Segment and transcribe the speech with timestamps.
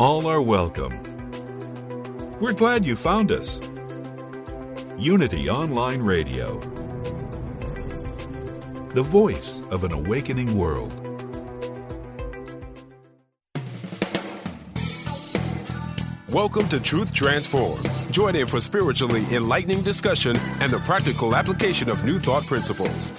[0.00, 0.98] all are welcome.
[2.40, 3.60] We're glad you found us.
[4.96, 6.58] Unity Online Radio,
[8.94, 10.90] the voice of an awakening world.
[16.30, 18.06] Welcome to Truth Transforms.
[18.06, 23.12] Join in for spiritually enlightening discussion and the practical application of new thought principles.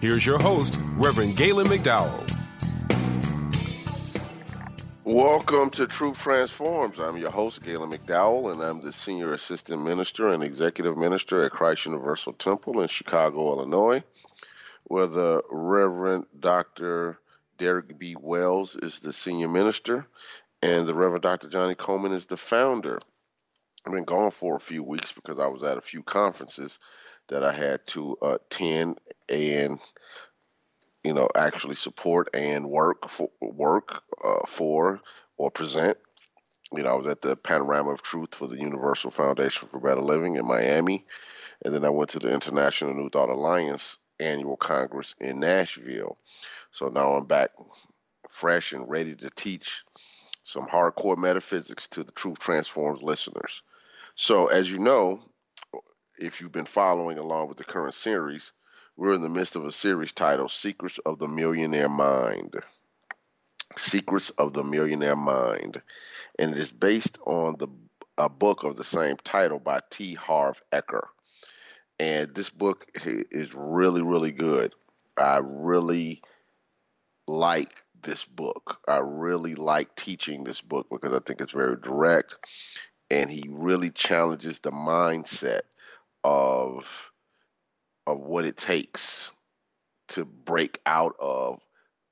[0.00, 2.39] Here's your host, Reverend Galen McDowell.
[5.04, 6.98] Welcome to Truth Transforms.
[6.98, 11.52] I'm your host, Galen McDowell, and I'm the Senior Assistant Minister and Executive Minister at
[11.52, 14.04] Christ Universal Temple in Chicago, Illinois,
[14.84, 17.18] where the Reverend Dr.
[17.56, 18.14] Derek B.
[18.20, 20.06] Wells is the Senior Minister,
[20.62, 21.48] and the Reverend Dr.
[21.48, 22.98] Johnnie Colemon is the founder.
[23.86, 26.78] I've been gone for a few weeks because I was at a few conferences
[27.28, 29.80] that I had to attend, and
[31.04, 35.00] you know, actually support and work for work uh, for
[35.36, 35.96] or present.
[36.72, 40.00] You know, I was at the Panorama of Truth for the Universal Foundation for Better
[40.00, 41.04] Living in Miami,
[41.64, 46.18] and then I went to the International New Thought Alliance annual congress in Nashville.
[46.70, 47.50] So now I'm back
[48.30, 49.82] fresh and ready to teach
[50.44, 53.62] some hardcore metaphysics to the Truth Transforms listeners.
[54.14, 55.20] So, as you know,
[56.18, 58.52] if you've been following along with the current series,
[59.00, 62.54] we're in the midst of a series titled Secrets of the Millionaire Mind.
[63.78, 65.80] Secrets of the Millionaire Mind.
[66.38, 67.68] And it is based on the
[68.18, 70.12] a book of the same title by T.
[70.12, 71.06] Harv Eker.
[71.98, 74.74] And this book is really, really good.
[75.16, 76.20] I really
[77.26, 77.72] like
[78.02, 78.80] this book.
[78.86, 82.34] I really like teaching this book because I think it's very direct
[83.10, 85.60] and he really challenges the mindset
[86.22, 87.09] of
[88.12, 89.32] of what it takes
[90.08, 91.60] to break out of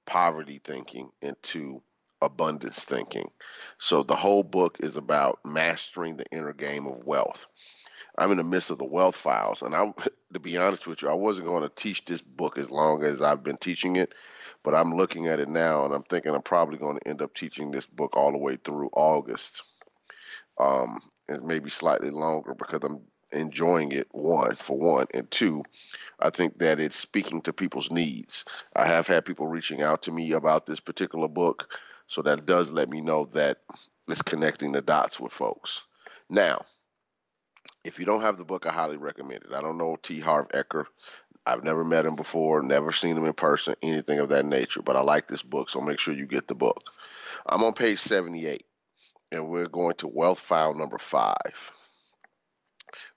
[0.06, 1.82] poverty thinking into
[2.22, 3.31] abundance thinking.
[3.78, 7.47] So the whole book is about mastering the inner game of wealth.
[8.16, 9.92] I'm in the midst of the wealth files, and I,
[10.32, 13.22] to be honest with you, I wasn't going to teach this book as long as
[13.22, 14.14] I've been teaching it,
[14.64, 17.34] but I'm looking at it now, and I'm thinking I'm probably going to end up
[17.34, 19.62] teaching this book all the way through August,
[20.58, 23.03] um, and maybe slightly longer because I'm
[23.33, 25.62] enjoying it one for one and two
[26.21, 28.44] i think that it's speaking to people's needs.
[28.75, 32.72] I have had people reaching out to me about this particular book so that does
[32.72, 33.59] let me know that
[34.09, 35.83] it's connecting the dots with folks.
[36.31, 36.65] Now
[37.84, 39.53] if you don't have the book i highly recommend it.
[39.53, 40.21] I don't know t.
[40.21, 40.87] Harv eker.
[41.47, 44.97] I've never met him before never seen him in person anything of that nature but
[44.97, 46.91] i like this book so make sure you get the book.
[47.47, 48.65] I'm on page 78
[49.33, 51.72] and we're going to wealth file number five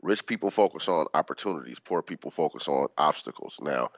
[0.02, 1.80] Rich people focus on opportunities.
[1.80, 3.58] Poor people focus on obstacles.
[3.62, 3.90] Now,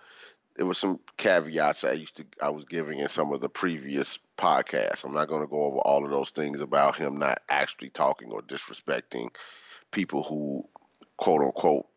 [0.56, 4.20] there was some caveats I used to I was giving in some of the previous
[4.38, 5.04] podcasts.
[5.04, 8.32] I'm not going to go over all of those things about him not actually talking
[8.32, 9.30] or disrespecting
[9.92, 10.68] people who
[11.18, 11.88] quote unquote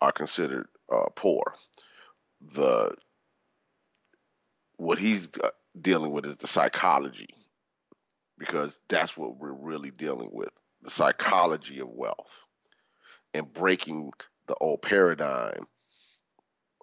[0.00, 1.54] are considered uh, poor.
[2.54, 2.94] The
[4.76, 5.48] what he's uh,
[5.80, 7.30] dealing with is the psychology
[8.38, 10.50] because that's what we're really dealing with
[10.82, 12.45] the psychology of wealth
[13.36, 14.12] and breaking
[14.46, 15.66] the old paradigm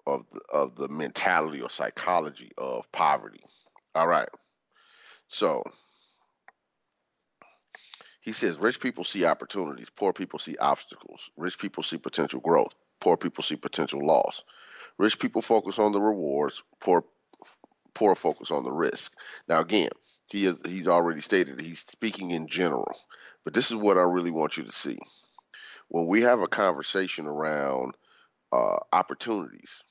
[0.06, 3.42] of the, of the mentality or psychology of poverty.
[3.94, 4.28] All right.
[5.28, 5.62] So
[8.20, 11.30] he says rich people see opportunities, poor people see obstacles.
[11.36, 14.44] Rich people see potential growth, poor people see potential loss.
[14.98, 17.04] Rich people focus on the rewards, poor
[17.94, 19.12] poor focus on the risk.
[19.48, 19.90] Now again,
[20.26, 22.96] he is, he's already stated he's speaking in general,
[23.44, 24.98] but this is what I really want you to see
[25.88, 27.94] when we have a conversation around
[28.52, 29.82] uh, opportunities,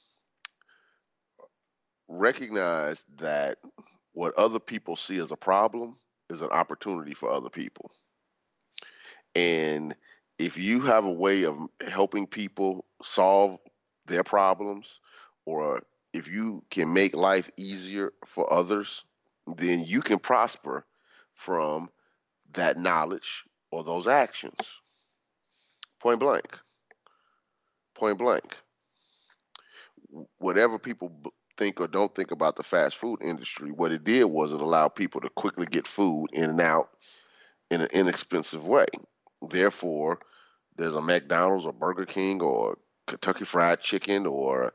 [2.08, 3.58] recognize that
[4.14, 5.98] what other people see as a problem,
[6.30, 7.92] is an opportunity for other people.
[9.36, 9.96] And
[10.40, 11.58] if you have a way of
[11.88, 13.60] helping people solve
[14.06, 15.00] their problems,
[15.46, 15.82] or
[16.14, 19.04] if you can make life easier for others,
[19.58, 20.86] then you can prosper
[21.34, 21.90] from
[22.54, 24.82] that knowledge or those actions.
[26.04, 26.60] Point blank.
[27.96, 28.58] Point blank.
[30.38, 31.14] Whatever people
[31.56, 34.96] think or don't think about the fast food industry, what it did was it allowed
[34.96, 36.90] people to quickly get food in and out
[37.72, 38.88] in an inexpensive way.
[39.50, 40.20] Therefore,
[40.76, 42.78] there's a McDonald's or Burger King or
[43.08, 44.74] Kentucky Fried Chicken or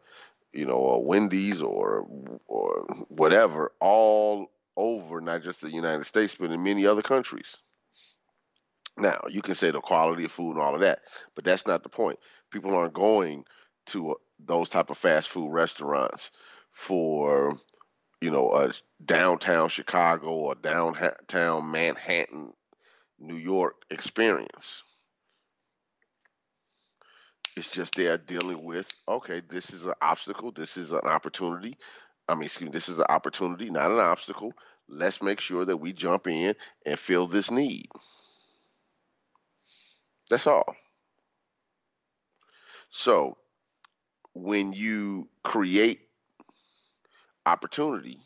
[0.54, 2.06] you know a Wendy's or
[2.46, 7.58] or whatever all over not just the United States but in many other countries.
[8.98, 11.00] Now, you can say the quality of food and all of that,
[11.34, 12.18] but that's not the point.
[12.50, 13.44] People aren't going
[13.86, 16.30] to uh, those type of fast food restaurants
[16.70, 17.56] for
[18.20, 18.72] you know a
[19.04, 22.52] downtown Chicago or downtown Manhattan,
[23.20, 24.82] New York experience.
[27.56, 31.76] It's just they are dealing with okay, this is an obstacle, this is an opportunity.
[32.28, 34.52] I mean, excuse me, this is an opportunity, not an obstacle.
[34.88, 36.54] Let's make sure that we jump in
[36.84, 37.88] and fill this need.
[40.30, 40.76] That's all.
[42.90, 43.36] So
[44.34, 46.00] when you create
[47.46, 48.20] opportunity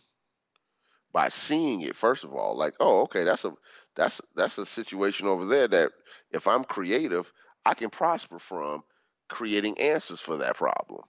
[1.12, 3.52] by seeing it first of all like oh okay that's a
[3.96, 5.90] that's that's a situation over there that
[6.32, 7.32] if i'm creative
[7.66, 8.82] i can prosper from
[9.28, 11.02] creating answers for that problem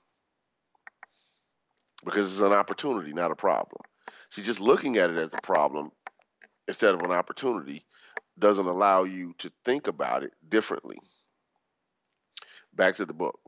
[2.05, 3.81] because it's an opportunity not a problem
[4.29, 5.89] see just looking at it as a problem
[6.67, 7.85] instead of an opportunity
[8.39, 10.99] doesn't allow you to think about it differently
[12.75, 13.39] back to the book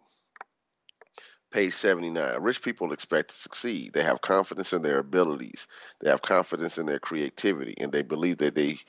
[1.52, 2.42] Page 79.
[2.42, 3.94] Rich people expect to succeed.
[3.94, 5.68] They have confidence in their abilities.
[6.02, 8.80] They have confidence in their creativity, and they believe that they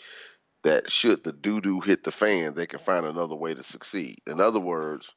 [0.65, 4.17] that should the doo doo hit the fan, they can find another way to succeed.
[4.27, 5.15] In other words,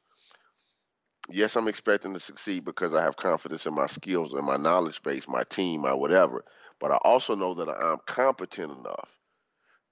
[1.28, 5.02] yes, I'm expecting to succeed because I have confidence in my skills and my knowledge
[5.02, 6.44] base, my team, my whatever.
[6.78, 9.19] But I also know that I'm competent enough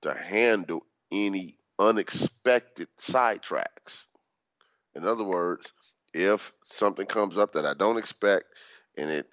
[0.03, 4.06] to handle any unexpected sidetracks.
[4.95, 5.73] In other words,
[6.15, 8.45] if something comes up that I don't expect
[8.97, 9.27] and it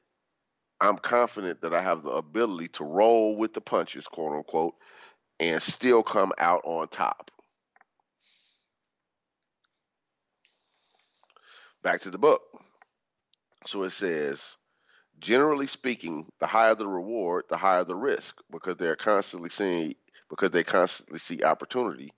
[0.82, 4.76] I'm confident that I have the ability to roll with the punches, quote unquote,
[5.40, 7.32] and still come out on top.
[11.82, 12.42] Back to the book.
[13.66, 14.44] So it says,
[15.20, 19.96] generally speaking, the higher the reward, the higher the risk, because they're constantly seeing
[20.30, 22.12] because they constantly see opportunity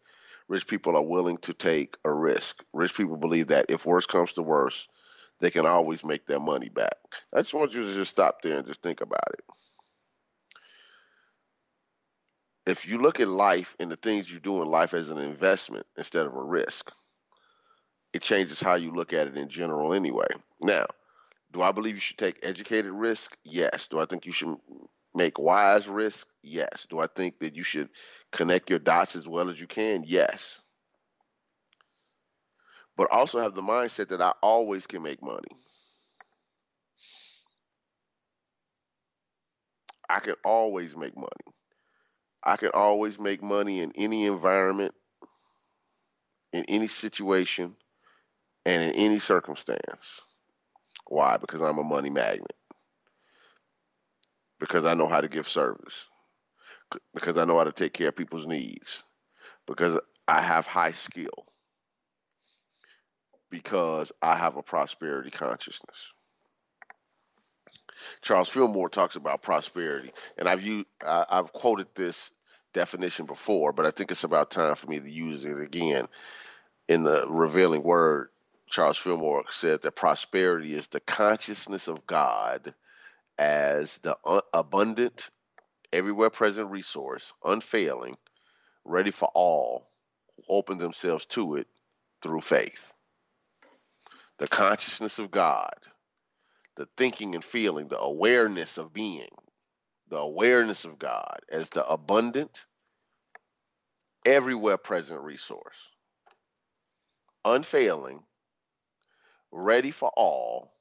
[0.48, 2.64] rich people are willing to take a risk.
[2.74, 4.88] Rich people believe that if worse comes to worse,
[5.40, 6.96] they can always make their money back.
[7.34, 9.44] I just want you to just stop there and just think about it.
[12.66, 15.86] If you look at life and the things you do in life as an investment
[15.98, 16.92] instead of a risk,
[18.14, 20.28] it changes how you look at it in general anyway.
[20.60, 20.86] Now,
[21.52, 23.38] do I believe you should take educated risk?
[23.44, 23.88] Yes.
[23.88, 24.56] Do I think you should
[25.18, 26.28] make wise risk?
[26.44, 26.88] Yes.
[26.90, 27.90] Do I think that you should
[28.32, 30.04] connect your dots as well as you can?
[30.06, 30.62] Yes.
[32.96, 35.50] But also have the mindset that I always can make money.
[40.10, 41.28] I can always make money.
[42.44, 44.94] I can always make money in any environment,
[46.54, 47.76] in any situation,
[48.66, 50.22] and in any circumstance.
[51.08, 51.38] Why?
[51.38, 52.54] Because I'm a money magnet.
[54.60, 56.08] Because I know how to give service
[57.14, 59.04] because I know how to take care of people's needs,
[59.66, 61.46] because I have high skill,
[63.50, 66.14] because I have a prosperity consciousness.
[68.22, 72.32] Charles Fillmore talks about prosperity, and I've used, I've quoted this
[72.74, 76.08] definition before, but I think it's about time for me to use it again.
[76.88, 78.30] In the revealing word,
[78.70, 82.74] Charles Fillmore said that prosperity is the consciousness of God
[83.38, 84.18] as the
[84.54, 85.30] abundant,
[85.94, 88.18] everywhere present resource, unfailing,
[88.86, 89.90] ready for all
[90.36, 91.68] who open themselves to it
[92.22, 92.94] through faith.
[94.40, 95.76] The consciousness of God,
[96.76, 99.30] the thinking and feeling, the awareness of being,
[100.10, 102.66] the awareness of God as the abundant,
[104.26, 105.92] everywhere present resource,
[107.46, 108.24] unfailing,
[109.52, 110.74] ready for all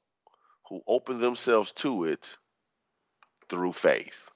[0.69, 2.37] who open themselves to it
[3.49, 4.29] through faith.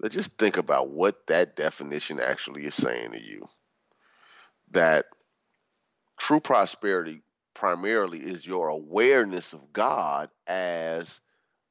[0.00, 3.48] Let's just think about what that definition actually is saying to you.
[4.70, 5.06] That
[6.18, 7.22] true prosperity
[7.54, 11.20] primarily is your awareness of God as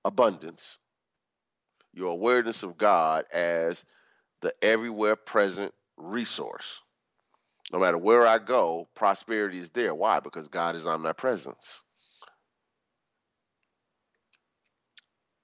[0.04, 0.78] abundance,
[1.94, 3.86] your awareness of God as
[4.42, 6.82] the everywhere present resource.
[7.72, 9.94] No matter where I go, prosperity is there.
[9.94, 10.20] Why?
[10.20, 11.82] Because God is omnipresence.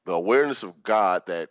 [0.06, 1.50] The awareness of God that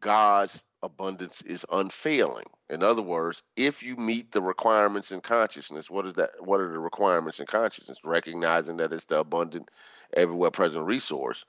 [0.00, 2.46] God's abundance is unfailing.
[2.70, 6.30] In other words, if you meet the requirements in consciousness, what is that?
[6.40, 7.98] What are the requirements in consciousness?
[8.04, 9.68] Recognizing that it's the abundant,
[10.14, 11.44] everywhere present resource.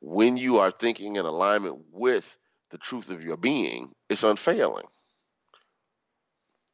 [0.00, 2.36] When you are thinking in alignment with
[2.70, 4.86] the truth of your being, it's unfailing.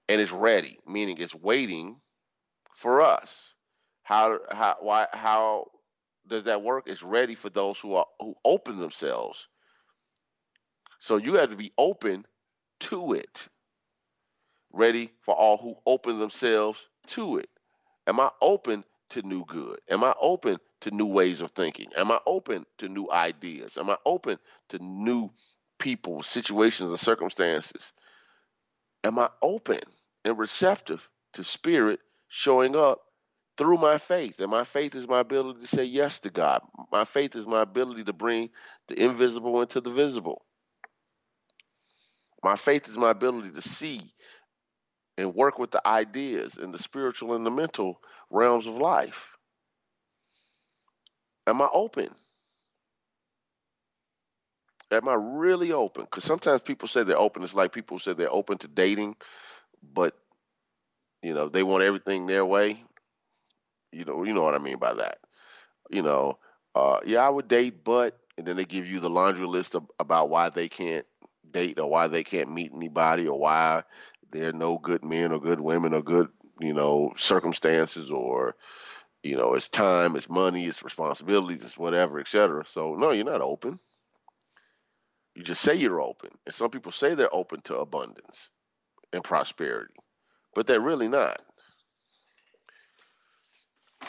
[0.09, 2.01] And it's ready, meaning it's waiting
[2.75, 3.55] for us.
[4.03, 5.69] How how why how
[6.27, 6.85] does that work?
[6.87, 9.49] It's ready for those who are who open themselves
[11.03, 12.25] so you have to be open
[12.81, 13.49] to it.
[14.73, 17.51] Ready for all who open themselves to it.
[18.07, 19.81] Am I open to new good?
[19.91, 21.89] Am I open to new ways of thinking?
[21.97, 23.77] Am I open to new ideas?
[23.79, 24.39] Am I open
[24.71, 25.31] to new
[25.79, 27.93] people, situations, and circumstances?
[29.05, 29.81] Am I open
[30.25, 33.03] and receptive to spirit showing up
[33.57, 34.41] through my faith?
[34.41, 36.63] And my faith is my ability to say yes to God.
[36.91, 38.51] My faith is my ability to bring
[38.89, 40.45] the invisible into the visible.
[42.45, 44.01] My faith is my ability to see
[45.19, 49.31] and work with the ideas in the spiritual and the mental realms of life.
[51.47, 52.09] Am I open?
[54.91, 56.05] Am I really open?
[56.05, 57.43] Because sometimes people say they're open.
[57.43, 59.17] It's like people say they're open to dating,
[59.83, 60.17] but
[61.23, 62.83] you know they want everything their way.
[63.93, 65.19] You know, you know what I mean by that.
[65.91, 66.39] You know,
[66.75, 69.85] uh, yeah, I would date, but and then they give you the laundry list of,
[70.01, 71.07] about why they can't
[71.51, 73.83] date or why they can't meet anybody or why
[74.33, 76.29] there are no good men or good women or good,
[76.61, 78.57] you know, circumstances or,
[79.23, 82.65] you know, it's time, it's money, it's responsibilities, it's whatever, etc.
[82.67, 83.79] So no, you're not open.
[85.35, 86.31] You just say you're open.
[86.47, 88.51] And some people say they're open to abundance
[89.13, 89.95] and prosperity,
[90.55, 91.43] but they're really not.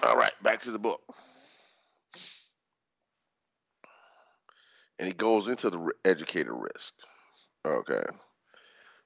[0.01, 1.01] All right, back to the book.
[5.00, 6.93] And he goes into the educator risk.
[7.65, 8.03] Okay.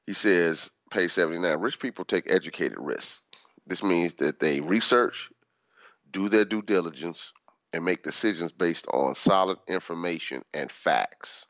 [0.06, 3.24] He says, page 79, rich people take educated risks.
[3.65, 5.29] This means that they research,
[6.12, 7.34] do their due diligence,
[7.74, 11.46] and make decisions based on solid information and facts.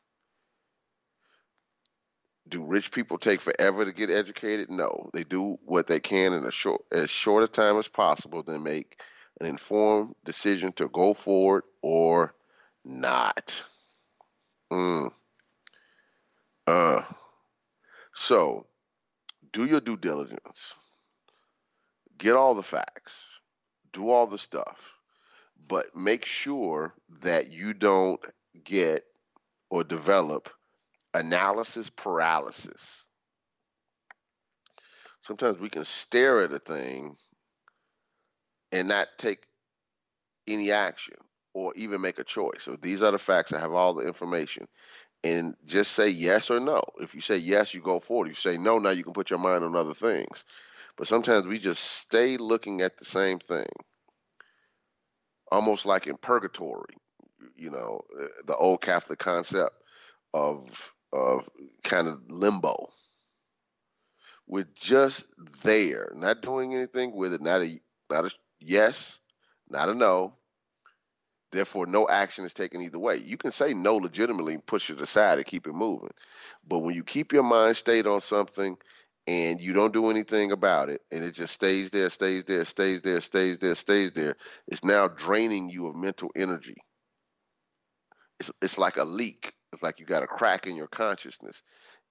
[2.48, 4.70] Do rich people take forever to get educated?
[4.70, 5.10] No.
[5.12, 8.62] They do what they can in a short as short a time as possible, then
[8.62, 9.00] make
[9.40, 12.34] an informed decision to go forward or
[12.84, 13.62] not.
[14.72, 15.10] Mm.
[16.66, 17.02] Uh,
[18.12, 18.66] so
[19.52, 20.74] do your due diligence,
[22.18, 23.24] get all the facts,
[23.92, 24.92] do all the stuff,
[25.66, 28.20] but make sure that you don't
[28.64, 29.04] get
[29.70, 30.50] or develop
[31.14, 33.04] analysis paralysis.
[35.20, 37.16] Sometimes we can stare at a thing
[38.72, 39.40] and not take
[40.46, 41.14] any action
[41.54, 42.62] or even make a choice.
[42.62, 43.52] So these are the facts.
[43.52, 44.66] I have all the information
[45.24, 46.82] and just say yes or no.
[47.00, 48.28] If you say yes, you go forward.
[48.28, 50.44] If you say no, now you can put your mind on other things.
[50.96, 53.66] But sometimes we just stay looking at the same thing,
[55.52, 56.94] almost like in purgatory.
[57.56, 59.74] You know, uh, the old Catholic concept
[60.34, 61.48] of of
[61.84, 62.88] kind of limbo.
[64.46, 65.26] We're just
[65.62, 67.42] there, not doing anything with it.
[67.42, 68.30] Not a not a
[68.60, 69.18] yes,
[69.68, 70.34] not a no,
[71.50, 73.16] Therefore, no action is taken either way.
[73.16, 76.10] You can say no legitimately push it aside and keep it moving.
[76.66, 78.76] But when you keep your mind stayed on something
[79.26, 83.00] and you don't do anything about it and it just stays there, stays there, stays
[83.00, 84.36] there, stays there, stays there,
[84.66, 86.76] it's now draining you of mental energy.
[88.40, 89.54] It's, it's like a leak.
[89.72, 91.62] It's like you got a crack in your consciousness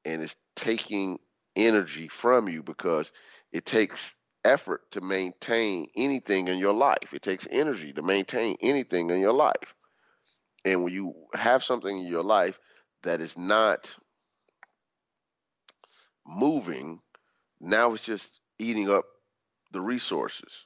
[0.04, 1.20] and it's taking
[1.56, 3.12] energy from you because
[3.52, 4.16] it takes
[4.48, 7.14] effort to maintain anything in your life.
[7.14, 9.76] It takes energy to maintain anything in your life.
[10.66, 12.60] And when you have something in your life
[13.04, 13.94] that is not
[16.26, 17.00] moving,
[17.60, 19.06] now it's just eating up
[19.72, 20.66] the resources.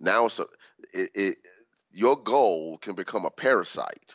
[0.00, 0.46] Now it's a,
[0.92, 1.36] it, it
[1.90, 4.14] your goal can become a parasite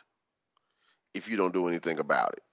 [1.13, 2.43] if you don't do anything about it.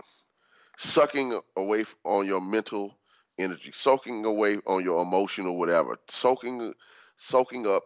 [0.78, 2.98] Sucking away on your mental
[3.38, 6.72] energy, soaking away on your emotional whatever, soaking
[7.16, 7.84] soaking up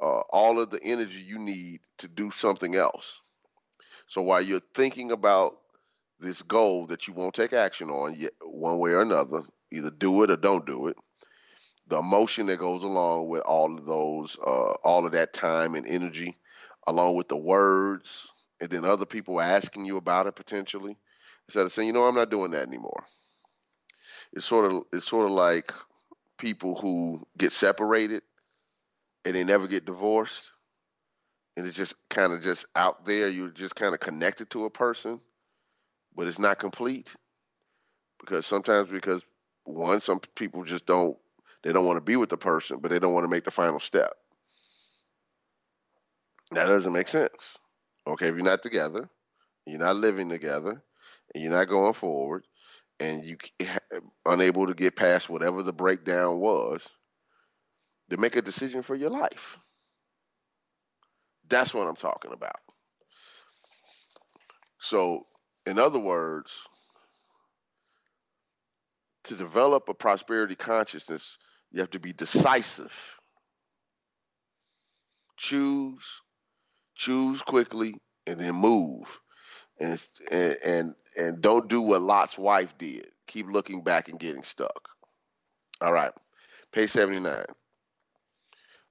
[0.00, 3.20] uh, all of the energy you need to do something else.
[4.06, 5.58] So while you're thinking about
[6.18, 9.42] this goal that you won't take action on yet, one way or another,
[9.72, 10.96] either do it or don't do it,
[11.88, 15.86] the emotion that goes along with all of those, uh, all of that time and
[15.86, 16.36] energy,
[16.86, 18.28] along with the words,
[18.60, 20.96] and then other people asking you about it potentially,
[21.48, 23.04] instead of saying, you know, I'm not doing that anymore
[24.32, 25.72] it's sort of it's sort of like
[26.38, 28.22] people who get separated
[29.24, 30.52] and they never get divorced
[31.56, 33.28] and it's just kind of just out there.
[33.28, 35.20] You're just kind of connected to a person
[36.14, 37.14] but it's not complete
[38.18, 39.22] because sometimes because
[39.64, 41.16] one some people just don't
[41.62, 43.50] they don't want to be with the person but they don't want to make the
[43.50, 44.12] final step.
[46.52, 47.58] That doesn't make sense.
[48.06, 49.08] Okay if you're not together
[49.66, 50.82] you're not living together
[51.34, 52.44] and you're not going forward
[53.00, 53.36] and you
[54.26, 56.86] unable to get past whatever the breakdown was
[58.10, 59.58] to make a decision for your life.
[61.48, 62.60] That's what i'm talking about.
[64.78, 65.26] So
[65.66, 66.52] in other words
[69.24, 71.38] to develop a prosperity consciousness
[71.72, 72.94] you have to be decisive.
[75.36, 76.04] Choose
[76.96, 77.94] choose quickly
[78.26, 79.20] and then move.
[79.80, 79.98] And
[80.30, 80.94] and and
[81.40, 83.08] don't do what Lot's wife did.
[83.26, 84.88] Keep looking back and getting stuck.
[85.80, 86.12] All right,
[86.72, 87.44] page seventy nine.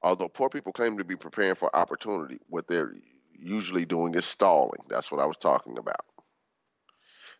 [0.01, 2.93] Although poor people claim to be preparing for opportunity, what they're
[3.33, 4.81] usually doing is stalling.
[4.89, 6.05] That's what I was talking about.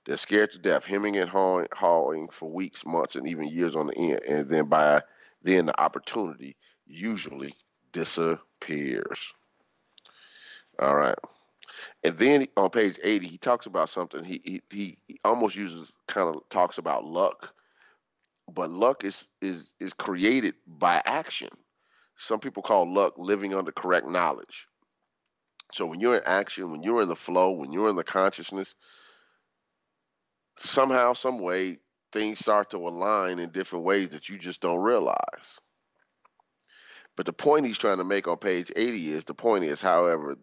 [0.06, 3.88] They're scared to death, hemming and hawing, hawing for weeks, months, and even years on
[3.88, 5.02] the end, and then by
[5.42, 7.54] then the opportunity usually
[7.92, 9.34] disappears.
[10.80, 11.16] All right.
[12.04, 14.24] And then on page 80, he talks about something.
[14.24, 17.54] He he, he almost uses kind of talks about luck,
[18.52, 21.50] but luck is is is created by action.
[22.18, 24.68] Some people call luck living under correct knowledge.
[25.72, 28.74] So when you're in action, when you're in the flow, when you're in the consciousness,
[30.58, 31.78] somehow, some way,
[32.12, 35.60] things start to align in different ways that you just don't realize.
[37.16, 40.38] But the point he's trying to make on page 80 is the point is, however,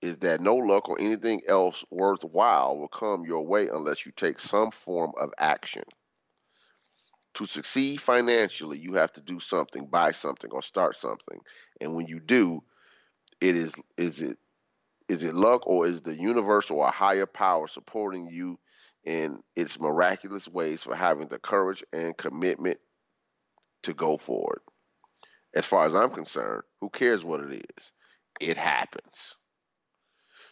[0.00, 4.38] is that no luck or anything else worthwhile will come your way unless you take
[4.38, 5.82] some form of action.
[7.34, 11.40] To succeed financially, you have to do something, buy something, or start something.
[11.80, 12.62] And when you do,
[13.40, 14.38] it is is it
[15.08, 18.58] is it luck or is the universe or a higher power supporting you
[19.04, 22.78] in its miraculous ways for having the courage and commitment
[23.84, 24.60] to go forward?
[25.54, 27.92] As far as I'm concerned, who cares what it is?
[28.40, 29.37] It happens.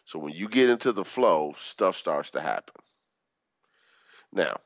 [0.07, 2.75] So when you get into the flow, stuff starts to happen.
[4.33, 4.57] Now,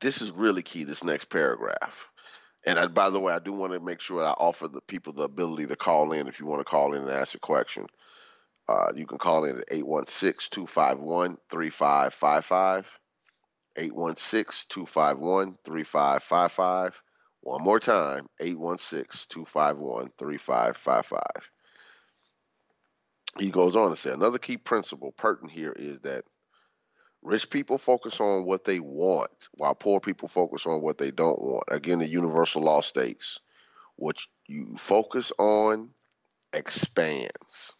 [0.00, 2.08] this is really key, this next paragraph.
[2.66, 5.14] And I, by the way, I do want to make sure I offer the people
[5.14, 7.86] the ability to call in if you want to call in and ask a question.
[8.68, 12.98] Uh, you can call in at 816 251 3555.
[13.76, 17.02] 816 251 3555.
[17.40, 21.50] One more time 816 251 3555
[23.38, 26.24] he goes on to say another key principle pertinent here is that
[27.22, 31.40] rich people focus on what they want while poor people focus on what they don't
[31.40, 31.64] want.
[31.68, 33.40] Again the universal law states
[33.96, 35.90] what you focus on
[36.52, 37.74] expands.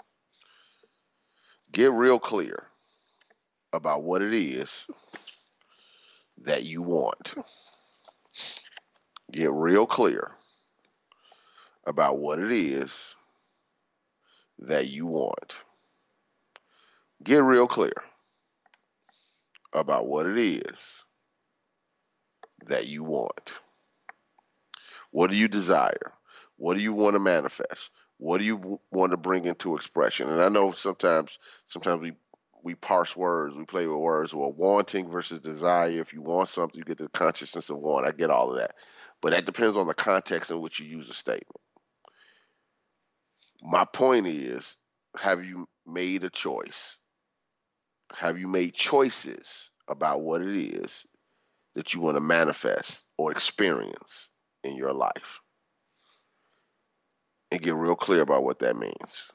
[1.72, 2.64] Get real clear
[3.72, 4.86] about what it is
[6.42, 7.34] that you want.
[9.32, 10.32] Get real clear
[11.86, 13.15] about what it is
[14.58, 15.56] that you want.
[17.22, 17.92] Get real clear
[19.72, 21.04] about what it is
[22.66, 23.54] that you want.
[25.10, 26.12] What do you desire?
[26.56, 27.90] What do you want to manifest?
[28.18, 30.28] What do you want to bring into expression?
[30.28, 31.38] And I know sometimes
[31.68, 32.12] sometimes we
[32.62, 35.90] we parse words, we play with words, well, wanting versus desire.
[35.90, 38.06] If you want something, you get the consciousness of want.
[38.06, 38.74] I get all of that.
[39.20, 41.60] But that depends on the context in which you use a statement
[43.62, 44.76] my point is
[45.16, 46.98] have you made a choice?
[48.14, 51.04] Have you made choices about what it is
[51.74, 54.28] that you want to manifest or experience
[54.64, 55.40] in your life?
[57.50, 59.30] And get real clear about what that means.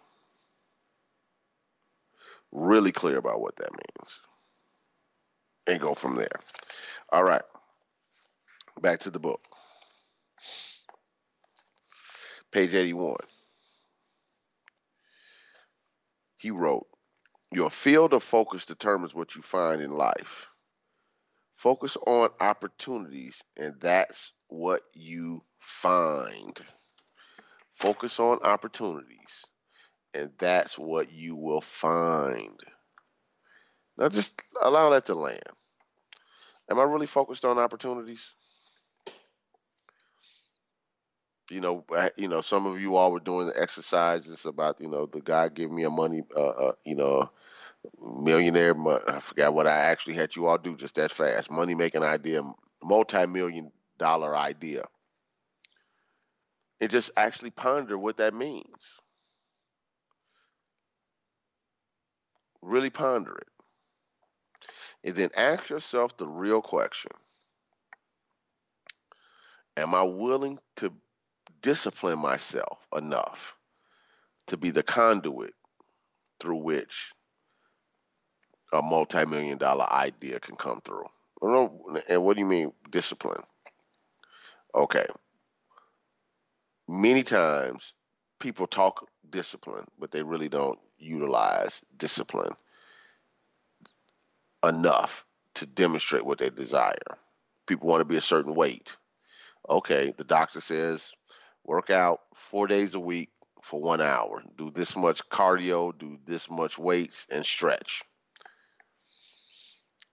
[2.52, 4.22] Really clear about what that means.
[5.68, 6.40] And go from there.
[7.12, 7.44] All right.
[8.82, 9.42] Back to the book.
[12.52, 13.16] Page 81
[16.42, 16.88] he wrote,
[17.54, 20.48] Your field of focus determines what you find in life.
[21.56, 26.60] Focus on opportunities, and that's what you find.
[27.74, 29.46] Focus on opportunities,
[30.16, 32.60] and that's what you will find.
[33.98, 35.44] Now, just allow that to land.
[36.72, 38.34] Am I really focused on opportunities?
[41.52, 41.86] You know,
[42.18, 45.50] you know, some of you all were doing the exercises about, you know, the guy
[45.50, 47.30] giving me a money, uh, uh, you know,
[48.02, 48.76] millionaire.
[49.08, 51.52] I forgot what I actually had you all do just that fast.
[51.52, 52.42] Money making idea
[52.84, 54.84] multi-million dollar idea
[56.82, 59.00] and just actually ponder what that means.
[62.62, 63.48] Really ponder it.
[65.04, 67.12] And then ask yourself the real question
[69.78, 70.92] Am I willing to
[71.62, 73.56] discipline myself enough
[74.48, 75.54] to be the conduit
[76.40, 77.12] through which
[78.74, 81.06] a multi million dollar idea can come through?
[81.42, 83.42] And what do you mean discipline?
[84.76, 85.06] Okay.
[86.88, 87.94] Many times
[88.40, 92.52] people talk discipline, but they really don't utilize discipline
[94.64, 96.96] enough to demonstrate what they desire.
[97.68, 98.96] People want to be a certain weight.
[99.70, 101.12] Okay, the doctor says
[101.66, 103.30] work out four days a week
[103.62, 104.44] for one hour.
[104.58, 108.04] Do this much cardio, do this much weights, and stretch.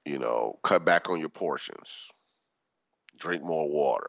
[0.04, 2.10] You know, cut back on your portions.
[3.18, 4.08] Drink more water.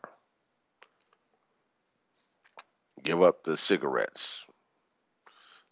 [3.03, 4.45] Give up the cigarettes.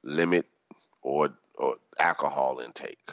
[0.03, 0.45] Limit
[1.01, 3.12] or, or alcohol intake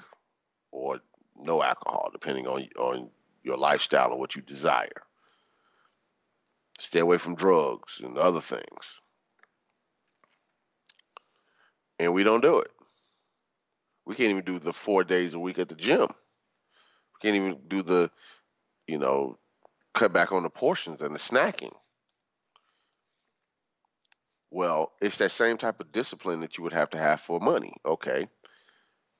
[0.71, 1.01] or
[1.37, 3.11] no alcohol, depending on on
[3.43, 5.03] your lifestyle and what you desire.
[6.79, 9.01] Stay away from drugs and other things.
[11.99, 12.71] And we don't do it.
[14.07, 16.03] We can't even do the four days a week at the gym.
[16.03, 18.11] We can't even do the,
[18.87, 19.39] you know,
[19.95, 21.75] cut back on the portions and the snacking.
[24.51, 27.75] Well, it's that same type of discipline that you would have to have for money.
[27.87, 28.29] Okay.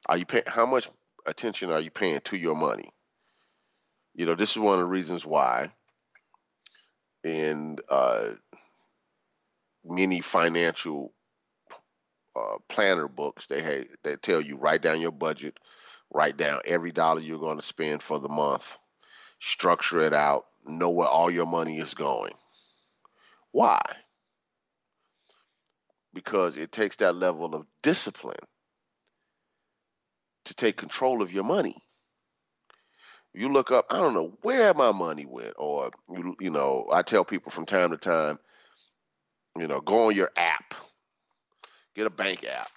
[0.07, 0.89] Are you paying how much
[1.27, 2.91] attention are you paying to your money?
[4.15, 5.73] You know, this is one of the reasons why
[7.25, 8.31] in uh,
[9.85, 11.13] many financial
[12.37, 15.59] uh, planner books they have, they tell you write down your budget,
[16.13, 18.77] write down every dollar you're going to spend for the month,
[19.41, 22.33] structure it out, know where all your money is going.
[23.53, 23.81] Why?
[26.13, 28.37] Because it takes that level of discipline
[30.45, 31.84] to take control of your money.
[33.35, 37.03] You look up, I don't know where my money went, or you, you know, I
[37.03, 38.39] tell people from time to time,
[39.59, 40.75] you know, go on your app,
[41.97, 42.71] get a bank app,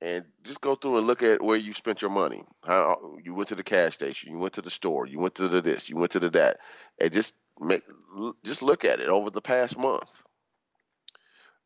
[0.00, 2.42] and just go through and look at where you spent your money.
[2.64, 5.48] How you went to the cash station, you went to the store, you went to
[5.48, 6.58] the this, you went to the that,
[6.98, 7.82] and just make
[8.44, 10.22] just look at it over the past month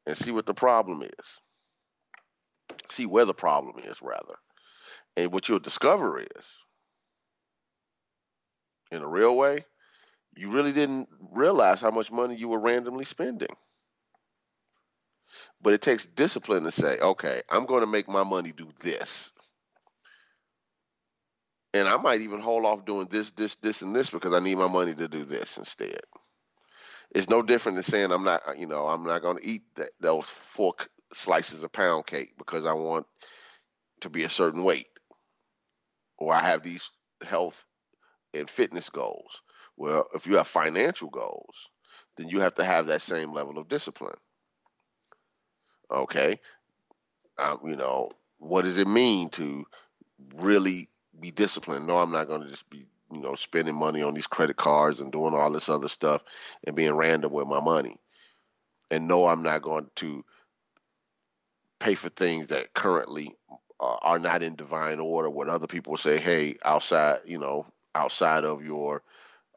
[0.07, 1.41] and see what the problem is.
[2.91, 4.35] See where the problem is, rather.
[5.17, 6.64] And what you'll discover is,
[8.91, 9.65] in a real way,
[10.37, 13.55] you really didn't realize how much money you were randomly spending.
[15.63, 19.31] But it takes discipline to say, okay, I'm going to make my money do this.
[21.73, 24.59] And I might even hold off doing this, this, this, and this because I need
[24.59, 26.01] my money to do this instead.
[27.15, 29.91] It's no different than saying I'm not, you know, I'm not going to eat that,
[30.01, 30.75] those four
[31.13, 33.07] slices of pound cake because I want
[34.01, 34.89] to be a certain weight
[36.19, 36.91] or I have these
[37.25, 37.65] health
[38.35, 39.43] and fitness goals.
[39.77, 41.69] Well, if you have financial goals,
[42.17, 44.17] then you have to have that same level of discipline.
[45.91, 46.41] Okay,
[47.39, 49.65] um, you know, what does it mean to
[50.37, 50.89] really
[51.21, 51.87] be disciplined?
[51.87, 55.01] No, I'm not going to just be, you know, spending money on these credit cards
[55.01, 56.23] and doing all this other stuff
[56.67, 57.97] and being random with my money.
[58.91, 60.25] And no, I'm not going to
[61.81, 63.35] pay for things that currently
[63.81, 65.29] uh, are not in divine order.
[65.29, 69.03] What other people say, hey, outside, you know, outside of your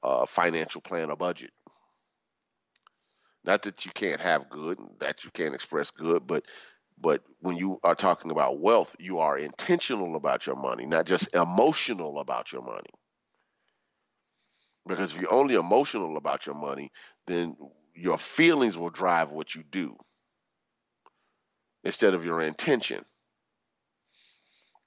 [0.04, 1.52] uh, financial plan or budget.
[3.44, 6.46] Not that you can't have good, that you can't express good, but
[7.00, 11.34] but when you are talking about wealth, you are intentional about your money, not just
[11.36, 12.90] emotional about your money.
[14.88, 16.92] Because if you're only emotional about your money,
[17.28, 17.56] then
[17.96, 19.96] your feelings will drive what you do
[21.84, 23.04] instead of your intention.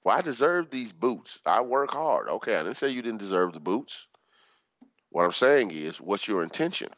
[0.03, 1.39] Well, I deserve these boots.
[1.45, 2.29] I work hard.
[2.29, 4.07] Okay, I didn't say you didn't deserve the boots.
[5.09, 6.89] What I'm saying is, what's your intention?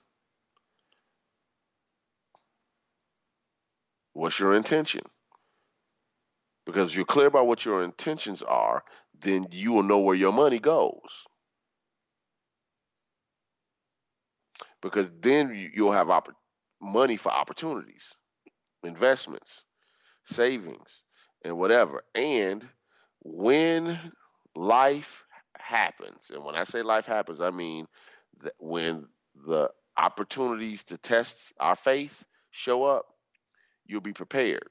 [4.14, 5.02] What's your intention?
[6.66, 8.84] Because if you're clear about what your intentions are,
[9.22, 11.26] then you will know where your money goes.
[14.82, 16.36] Because then you'll have opp-
[16.82, 18.14] money for opportunities,
[18.84, 19.64] investments,
[20.26, 21.04] savings,
[21.44, 22.04] and whatever.
[22.16, 22.68] And
[23.24, 23.98] when
[24.56, 25.24] life
[25.58, 27.88] happens, and when I say life happens, I mean
[28.42, 29.08] that when
[29.48, 33.06] the opportunities to test our faith show up,
[33.86, 34.68] you'll be prepared.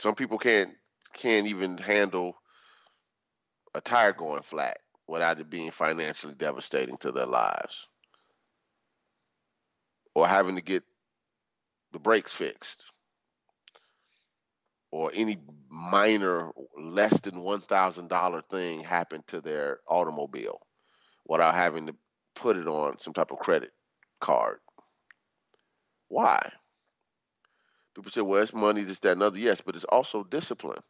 [0.00, 0.70] Some people can't
[1.14, 2.36] can't even handle
[3.74, 7.88] a tire going flat without it being financially devastating to their lives
[10.14, 10.84] or having to get
[11.92, 12.89] the brakes fixed
[14.90, 15.38] or any
[15.70, 20.60] minor less than $1,000 thing happen to their automobile
[21.26, 21.94] without having to
[22.34, 23.70] put it on some type of credit
[24.20, 24.58] card.
[26.08, 26.40] Why?
[27.94, 29.38] People say, well, it's money, this, that, and other.
[29.38, 30.80] Yes, but it's also discipline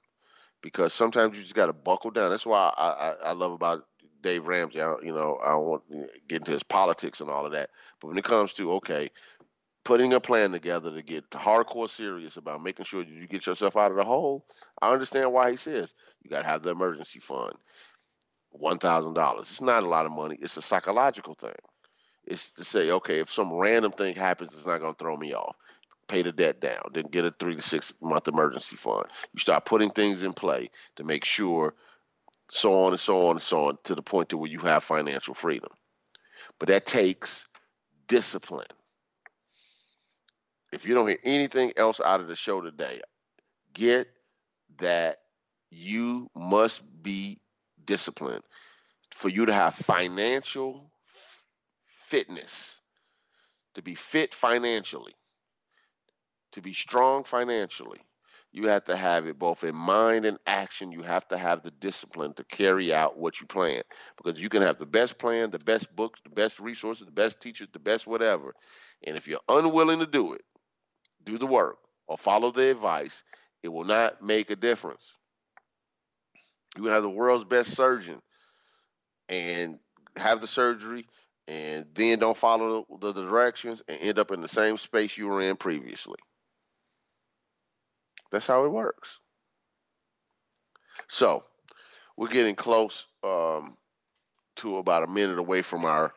[0.62, 2.30] because sometimes you just got to buckle down.
[2.30, 3.84] That's why I, I, I love about
[4.22, 4.80] Dave Ramsey.
[4.80, 7.70] I, you know, I don't want to get into his politics and all of that.
[8.00, 9.10] But when it comes to, okay,
[9.84, 13.90] putting a plan together to get hardcore serious about making sure you get yourself out
[13.90, 14.44] of the hole,
[14.82, 17.54] I understand why he says you got to have the emergency fund.
[18.60, 19.40] $1,000.
[19.40, 20.36] It's not a lot of money.
[20.40, 21.54] It's a psychological thing.
[22.26, 25.34] It's to say, okay, if some random thing happens, it's not going to throw me
[25.34, 25.56] off.
[26.08, 29.04] Pay the debt down, then get a three to six month emergency fund.
[29.32, 31.74] You start putting things in play to make sure,
[32.48, 34.82] so on and so on and so on, to the point to where you have
[34.82, 35.70] financial freedom.
[36.58, 37.46] But that takes
[38.08, 38.66] discipline
[40.72, 43.00] if you don't hear anything else out of the show today,
[43.74, 44.08] get
[44.78, 45.18] that
[45.70, 47.40] you must be
[47.84, 48.42] disciplined
[49.10, 50.90] for you to have financial
[51.86, 52.80] fitness,
[53.74, 55.14] to be fit financially,
[56.52, 58.00] to be strong financially.
[58.52, 60.90] You have to have it both in mind and action.
[60.90, 63.82] You have to have the discipline to carry out what you plan.
[64.16, 67.40] Because you can have the best plan, the best books, the best resources, the best
[67.40, 68.54] teachers, the best whatever.
[69.06, 70.42] And if you're unwilling to do it,
[71.24, 73.22] do the work or follow the advice,
[73.62, 75.16] it will not make a difference.
[76.76, 78.20] You have the world's best surgeon
[79.28, 79.78] and
[80.16, 81.06] have the surgery
[81.48, 85.40] and then don't follow the, directions and end up in the same space you were
[85.40, 86.18] in previously.
[88.30, 89.18] That's how it works.
[91.08, 91.42] So
[92.16, 93.76] we're getting close um,
[94.56, 96.12] to about a minute away from our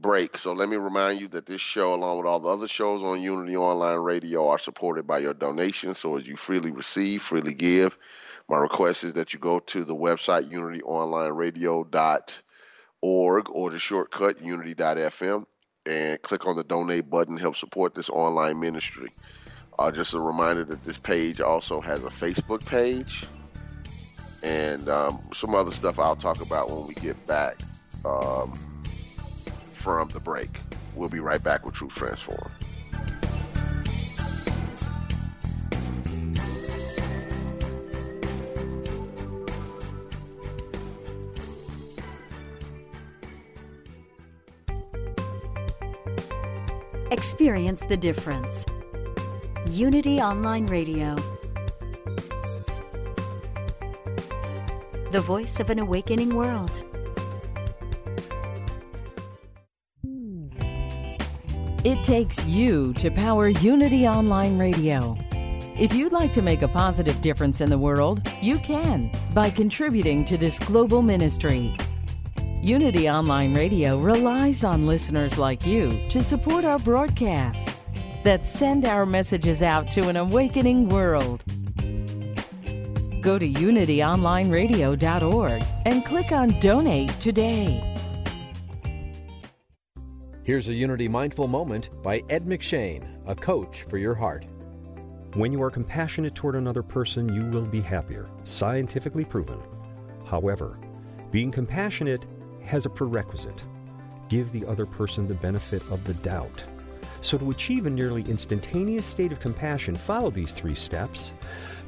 [0.00, 0.38] break.
[0.38, 3.20] So let me remind you that this show, along with all the other shows on
[3.20, 5.98] Unity Online Radio, are supported by your donations.
[5.98, 7.98] So as you freely receive, freely give.
[8.48, 15.44] My request is that you go to the website unityonlineradio.org or the shortcut unity.fm
[15.86, 17.36] and click on the donate button.
[17.36, 19.12] Help support this online ministry.
[19.78, 23.26] Uh, just a reminder that this page also has a Facebook page
[24.42, 27.60] and um, some other stuff I'll talk about when we get back.
[28.04, 28.58] Um,
[29.78, 30.60] from the break.
[30.94, 32.50] We'll be right back with Truth Transform.
[47.10, 48.66] Experience the difference.
[49.66, 51.14] Unity Online Radio.
[55.12, 56.87] The voice of an awakening world.
[61.84, 65.16] It takes you to power Unity Online Radio.
[65.78, 70.24] If you'd like to make a positive difference in the world, you can by contributing
[70.24, 71.76] to this global ministry.
[72.60, 77.80] Unity Online Radio relies on listeners like you to support our broadcasts
[78.24, 81.44] that send our messages out to an awakening world.
[83.22, 87.87] Go to unityonlineradio.org and click on Donate today.
[90.48, 94.46] Here's a Unity Mindful Moment by Ed McShane, a coach for your heart.
[95.34, 99.60] When you are compassionate toward another person, you will be happier, scientifically proven.
[100.26, 100.78] However,
[101.30, 102.24] being compassionate
[102.64, 103.62] has a prerequisite
[104.30, 106.64] give the other person the benefit of the doubt.
[107.20, 111.30] So, to achieve a nearly instantaneous state of compassion, follow these three steps.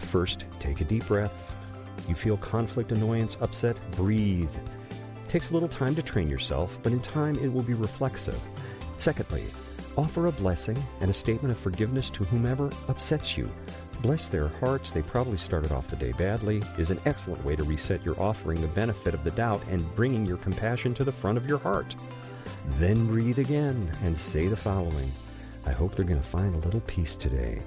[0.00, 1.56] First, take a deep breath.
[2.06, 4.54] You feel conflict, annoyance, upset, breathe
[5.30, 8.40] takes a little time to train yourself, but in time it will be reflexive.
[8.98, 9.44] Secondly,
[9.96, 13.48] offer a blessing and a statement of forgiveness to whomever upsets you.
[14.02, 17.62] Bless their hearts, they probably started off the day badly, is an excellent way to
[17.62, 21.38] reset your offering the benefit of the doubt and bringing your compassion to the front
[21.38, 21.94] of your heart.
[22.78, 25.12] Then breathe again and say the following
[25.64, 27.62] I hope they're going to find a little peace today.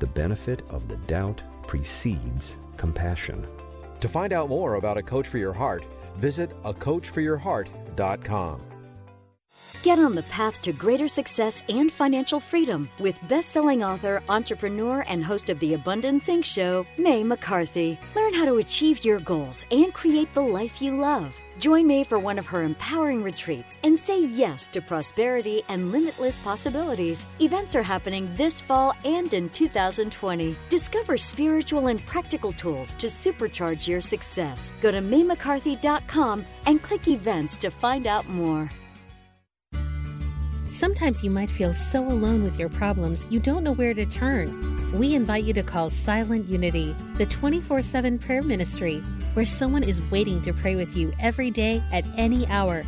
[0.00, 3.46] The benefit of the doubt precedes compassion.
[4.00, 5.84] To find out more about a coach for your heart,
[6.16, 8.60] visit acoachforyourheart.com.
[9.82, 15.24] Get on the path to greater success and financial freedom with best-selling author, entrepreneur, and
[15.24, 16.44] host of the Abundance Inc.
[16.44, 17.98] show, May McCarthy.
[18.16, 21.34] Learn how to achieve your goals and create the life you love.
[21.58, 26.38] Join me for one of her empowering retreats and say yes to prosperity and limitless
[26.38, 27.24] possibilities.
[27.40, 30.54] Events are happening this fall and in 2020.
[30.68, 34.72] Discover spiritual and practical tools to supercharge your success.
[34.82, 38.70] Go to maymccarthy.com and click events to find out more.
[40.70, 44.92] Sometimes you might feel so alone with your problems you don't know where to turn.
[44.98, 49.02] We invite you to call Silent Unity, the 24 7 prayer ministry
[49.36, 52.86] where someone is waiting to pray with you every day at any hour.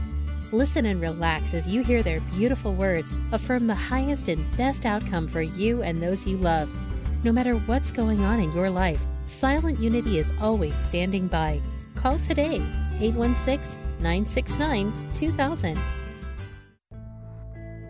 [0.51, 5.29] Listen and relax as you hear their beautiful words affirm the highest and best outcome
[5.29, 6.75] for you and those you love.
[7.23, 11.61] No matter what's going on in your life, Silent Unity is always standing by.
[11.97, 12.63] Call today,
[12.99, 15.79] 816 969 2000.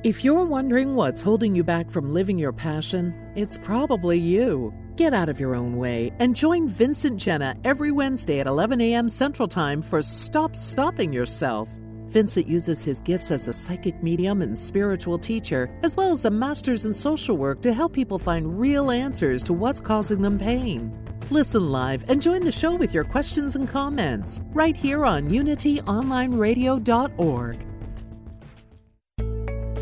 [0.03, 4.75] If you're wondering what's holding you back from living your passion, it's probably you.
[4.99, 9.09] Get out of your own way and join Vincent Genna every Wednesday at 11 a.m.
[9.09, 11.69] Central Time for Stop Stopping Yourself.
[12.07, 16.31] Vincent uses his gifts as a psychic medium and spiritual teacher, as well as a
[16.31, 20.93] master's in social work to help people find real answers to what's causing them pain.
[21.31, 27.67] Listen live and join the show with your questions and comments right here on unityonlineradio.org.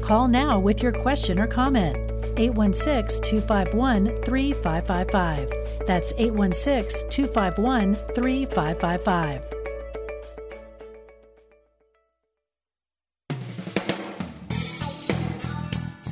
[0.03, 2.16] Call now with your question or comment.
[2.37, 5.87] 816 251 3555.
[5.87, 9.57] That's 816 251 3555.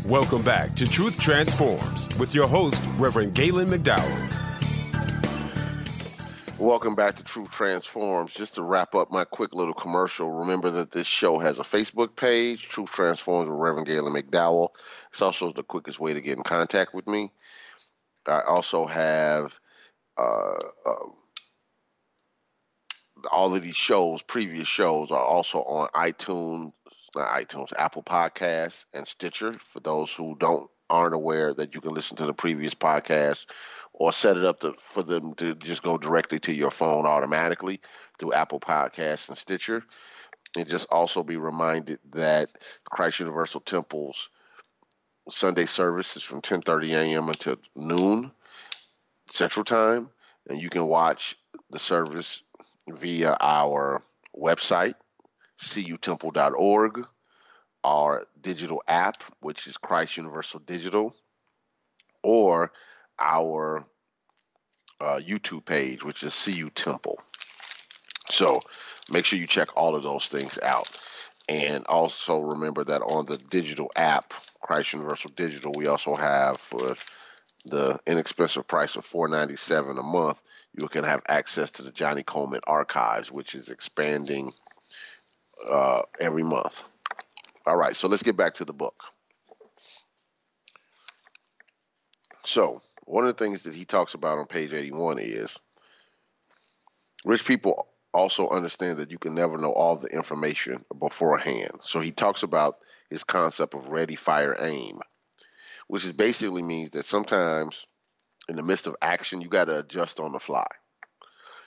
[0.07, 4.45] Welcome back to Truth Transforms with your host, Reverend Galen McDowell.
[6.59, 8.33] Welcome back to Truth Transforms.
[8.33, 12.17] Just to wrap up my quick little commercial, remember that this show has a Facebook
[12.17, 14.69] page, Truth Transforms with Reverend Galen McDowell.
[15.15, 17.31] It's also the quickest way to get in contact with me.
[18.27, 19.55] I also have
[20.19, 21.07] uh, uh,
[23.31, 26.73] all of these shows, previous shows, are also on iTunes,
[27.15, 29.53] not iTunes, Apple Podcasts, and Stitcher.
[29.53, 33.47] For those who don't aren't aware that you can listen to the previous podcast
[33.93, 37.81] or set it up to, for them to just go directly to your phone automatically
[38.19, 39.85] through Apple Podcasts and Stitcher.
[40.57, 42.49] And just also be reminded that
[42.91, 44.29] Christ Universal Temple's
[45.31, 47.29] Sunday service is from 10:30 a.m.
[47.29, 48.31] until noon
[49.29, 50.11] Central Time,
[50.49, 51.37] and you can watch
[51.71, 52.43] the service
[52.89, 54.03] via our
[54.37, 54.95] website,
[55.61, 57.07] cutemple.org,
[57.83, 61.15] our digital app, which is Christ Universal Digital,
[62.23, 62.73] or
[63.19, 63.87] our
[65.01, 67.19] uh, YouTube page, which is CU Temple.
[68.31, 68.61] So
[69.11, 70.89] make sure you check all of those things out.
[71.49, 76.97] And also remember that on the digital app, Christ Universal Digital, we also have for
[77.67, 80.41] the inexpensive price of $4.97 a month,
[80.79, 84.53] you can have access to the Johnnie Colemon archives, which is expanding
[85.69, 86.83] uh, every month.
[87.67, 89.05] All right, so let's get back to the book.
[92.41, 95.59] So, one of the things that he talks about on page 81 is
[97.25, 101.73] rich people also understand that you can never know all the information beforehand.
[101.83, 102.77] So he talks about
[103.11, 104.99] his concept of ready, fire, aim,
[105.89, 107.87] which is basically means that sometimes
[108.49, 110.67] in the midst of action, you got to adjust on the fly.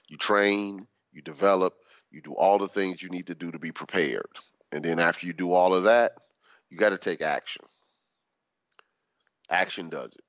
[0.07, 1.73] You train, you develop,
[2.11, 4.25] you do all the things you need to do to be prepared.
[4.71, 6.13] And then after you do all of that,
[6.69, 7.63] you got to take action.
[9.49, 10.23] Action does it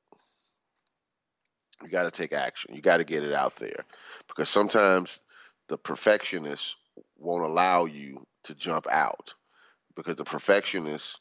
[1.83, 2.75] you got to take action.
[2.75, 3.85] You got to get it out there
[4.27, 5.21] because sometimes
[5.69, 6.77] the perfectionist
[7.17, 9.35] won't allow you to jump out
[9.95, 11.21] because the perfectionist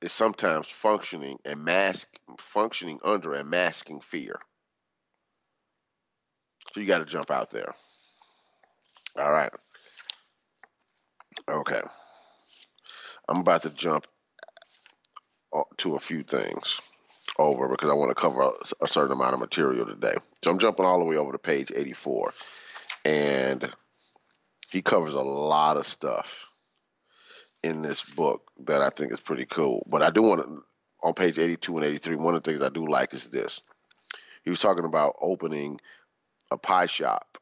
[0.00, 2.06] is sometimes functioning and mask
[2.38, 4.38] functioning under and masking fear.
[6.72, 7.72] So you got to jump out there.
[9.18, 9.52] All right.
[11.48, 11.82] Okay.
[13.28, 14.06] I'm about to jump
[15.78, 16.80] to a few things
[17.38, 18.50] over because I want to cover a,
[18.84, 20.14] a, certain amount of material today.
[20.42, 22.32] So I'm jumping all the way over to page 84.
[23.06, 23.72] And
[24.70, 26.46] he covers a lot of stuff
[27.62, 29.86] in this book that I think is pretty cool.
[29.88, 30.64] But I do want to,
[31.02, 33.62] on page 82 and 83, one of the things I do like is this.
[34.42, 35.80] He was talking about opening
[36.50, 37.38] a pie shop.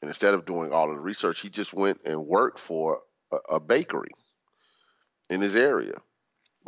[0.00, 3.00] And instead of doing all of the research, he just went and worked for
[3.32, 4.12] a, a bakery
[5.28, 5.94] in his area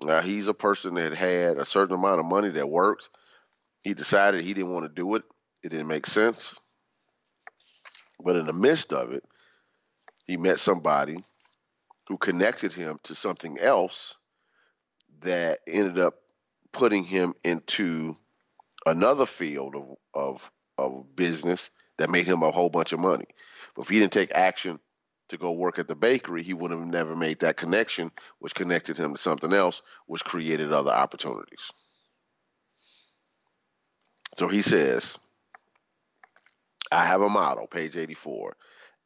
[0.04, 3.10] now he's a person that had a certain amount of money that worked.
[3.82, 5.22] He decided he didn't want to do it.
[5.62, 6.54] It didn't make sense.
[8.24, 9.24] But in the midst of it,
[10.26, 11.24] he met somebody
[12.08, 14.14] who connected him to something else
[15.20, 16.14] that ended up
[16.72, 18.16] putting him into
[18.86, 23.26] another field of, of, of business that made him a whole bunch of money.
[23.74, 24.78] But if he didn't take action
[25.28, 28.96] to go work at the bakery, he would have never made that connection, which connected
[28.96, 31.70] him to something else, which created other opportunities.
[34.36, 35.18] So he says,
[36.90, 38.56] I have a motto, page 84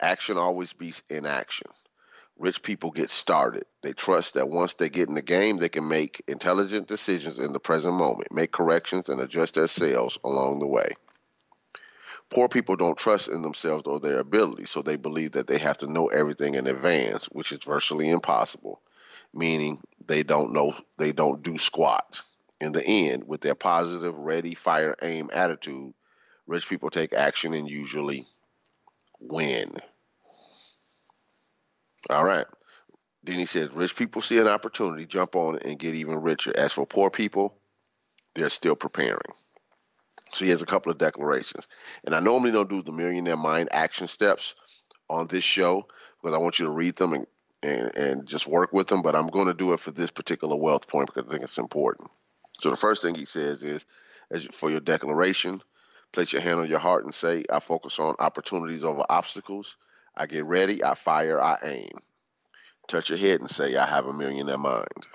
[0.00, 1.68] action always beats inaction.
[2.36, 3.64] Rich people get started.
[3.82, 7.52] They trust that once they get in the game, they can make intelligent decisions in
[7.52, 10.90] the present moment, make corrections, and adjust their sales along the way.
[12.30, 15.78] Poor people don't trust in themselves or their ability, so they believe that they have
[15.78, 18.80] to know everything in advance, which is virtually impossible,
[19.32, 22.20] meaning they don't know, they don't do squat.
[22.60, 25.94] In the end, with their positive, ready, fire, aim attitude,
[26.46, 28.26] rich people take action and usually
[29.20, 29.72] win.
[32.10, 32.46] All right.
[33.22, 36.52] Then he says, rich people see an opportunity, jump on it, and get even richer.
[36.54, 37.56] As for poor people,
[38.34, 39.18] they're still preparing.
[40.34, 41.66] So he has a couple of declarations.
[42.04, 44.54] And I normally don't do the millionaire mind action steps
[45.08, 45.86] on this show
[46.20, 47.26] because I want you to read them and,
[47.62, 50.56] and, and just work with them, but I'm going to do it for this particular
[50.56, 52.10] wealth point because I think it's important.
[52.60, 53.84] So the first thing he says is,
[54.30, 55.62] as for your declaration,
[56.14, 59.76] place your hand on your heart and say, I focus on opportunities over obstacles.
[60.16, 61.90] I get ready, I fire, I aim.
[62.86, 65.06] Touch your head and say, I have a millionaire mind.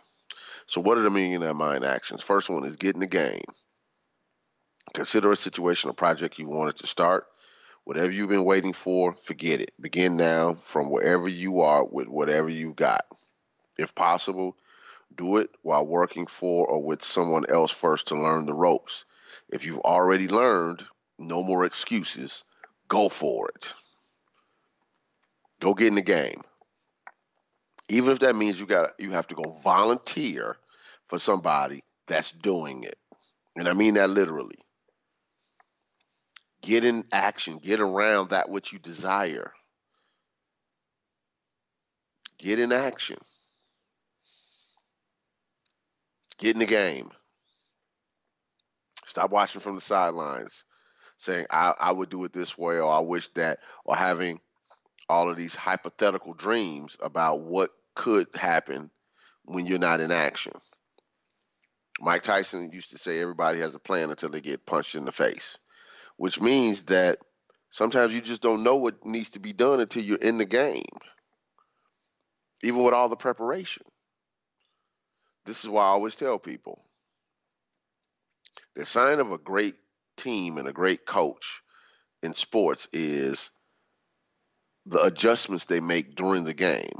[0.67, 2.21] So, what are the millionaire mind actions?
[2.21, 3.45] First one is get in the game.
[4.93, 7.27] Consider a situation, a project you wanted to start.
[7.85, 9.71] Whatever you've been waiting for, forget it.
[9.79, 13.05] Begin now from wherever you are with whatever you've got.
[13.77, 14.57] If possible,
[15.15, 19.05] do it while working for or with someone else first to learn the ropes.
[19.51, 20.83] If you've already learned,
[21.17, 22.43] no more excuses.
[22.87, 23.73] Go for it.
[25.59, 26.41] Go get in the game.
[27.89, 30.57] Even if that means you got you have to go volunteer
[31.07, 32.97] for somebody that's doing it.
[33.55, 34.59] And I mean that literally.
[36.61, 39.53] Get in action, get around that which you desire.
[42.37, 43.17] Get in action.
[46.37, 47.09] Get in the game.
[49.19, 50.63] Stop watching from the sidelines,
[51.17, 54.39] saying, I, I would do it this way, or I wish that, or having
[55.09, 58.89] all of these hypothetical dreams about what could happen
[59.43, 60.53] when you're not in action.
[61.99, 65.11] Mike Tyson used to say everybody has a plan until they get punched in the
[65.11, 65.57] face,
[66.15, 67.19] which means that
[67.71, 70.95] sometimes you just don't know what needs to be done until you're in the game,
[72.63, 73.83] even with all the preparation.
[75.45, 76.85] This is why I always tell people
[78.79, 79.75] the sign of a great
[80.15, 81.61] team and a great coach
[82.23, 83.49] in sports is
[84.85, 86.97] the adjustments they make during the game.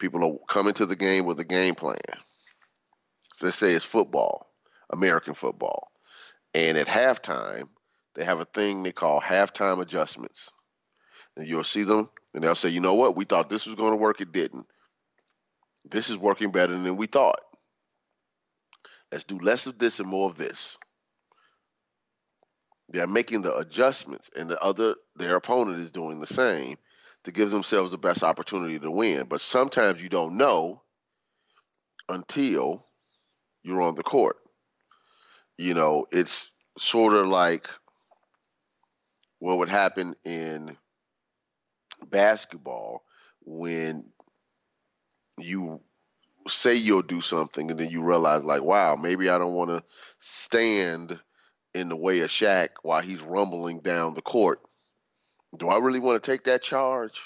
[0.00, 1.96] People are coming to the game with a game plan.
[3.36, 4.50] So let's say it's football,
[4.92, 5.92] American football.
[6.54, 7.68] And at halftime,
[8.16, 10.50] they have a thing they call halftime adjustments.
[11.36, 13.92] And you'll see them and they'll say, you know what, we thought this was going
[13.92, 14.66] to work, it didn't.
[15.88, 17.38] This is working better than we thought.
[19.14, 20.76] Let's do less of this and more of this.
[22.88, 26.78] They're making the adjustments, and the other their opponent is doing the same
[27.22, 29.26] to give themselves the best opportunity to win.
[29.28, 30.82] But sometimes you don't know
[32.08, 32.84] until
[33.62, 34.38] you're on the court.
[35.58, 37.68] You know, it's sort of like
[39.38, 40.76] what would happen in
[42.10, 43.04] basketball
[43.44, 44.06] when
[45.38, 45.80] you
[46.48, 49.82] say you'll do something and then you realize like wow maybe i don't want to
[50.18, 51.18] stand
[51.74, 54.60] in the way of Shaq while he's rumbling down the court.
[55.56, 57.20] Do i really want to take that charge?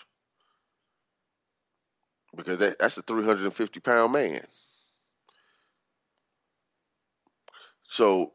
[2.34, 4.42] Because that, that's a 350 pound man.
[7.88, 8.32] So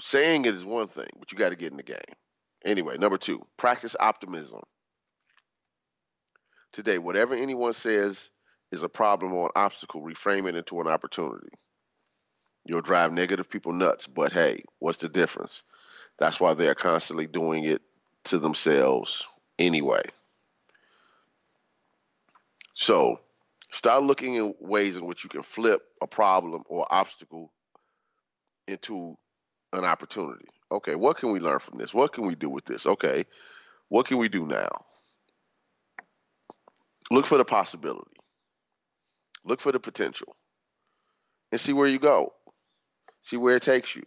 [0.00, 1.98] saying it is one thing but you got to get in the game.
[2.64, 4.60] Anyway number two practice optimism.
[6.72, 8.30] Today whatever anyone says
[8.72, 11.50] is a problem or an obstacle, reframe it into an opportunity.
[12.64, 15.62] You'll drive negative people nuts, but hey, what's the difference?
[16.18, 17.82] That's why they're constantly doing it
[18.24, 19.26] to themselves
[19.58, 20.02] anyway.
[22.74, 23.20] So
[23.72, 27.52] start looking at ways in which you can flip a problem or obstacle
[28.66, 29.16] into
[29.72, 30.46] an opportunity.
[30.70, 31.92] Okay, what can we learn from this?
[31.92, 32.86] What can we do with this?
[32.86, 33.24] Okay,
[33.88, 34.70] what can we do now?
[37.10, 38.21] Look for the possibility.
[39.44, 40.36] Look for the potential
[41.50, 42.32] and see where you go.
[43.20, 44.04] See where it takes you.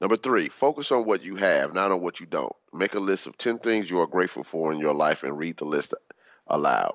[0.00, 2.54] Number three, focus on what you have, not on what you don't.
[2.72, 5.56] Make a list of 10 things you are grateful for in your life and read
[5.56, 5.94] the list
[6.46, 6.94] aloud.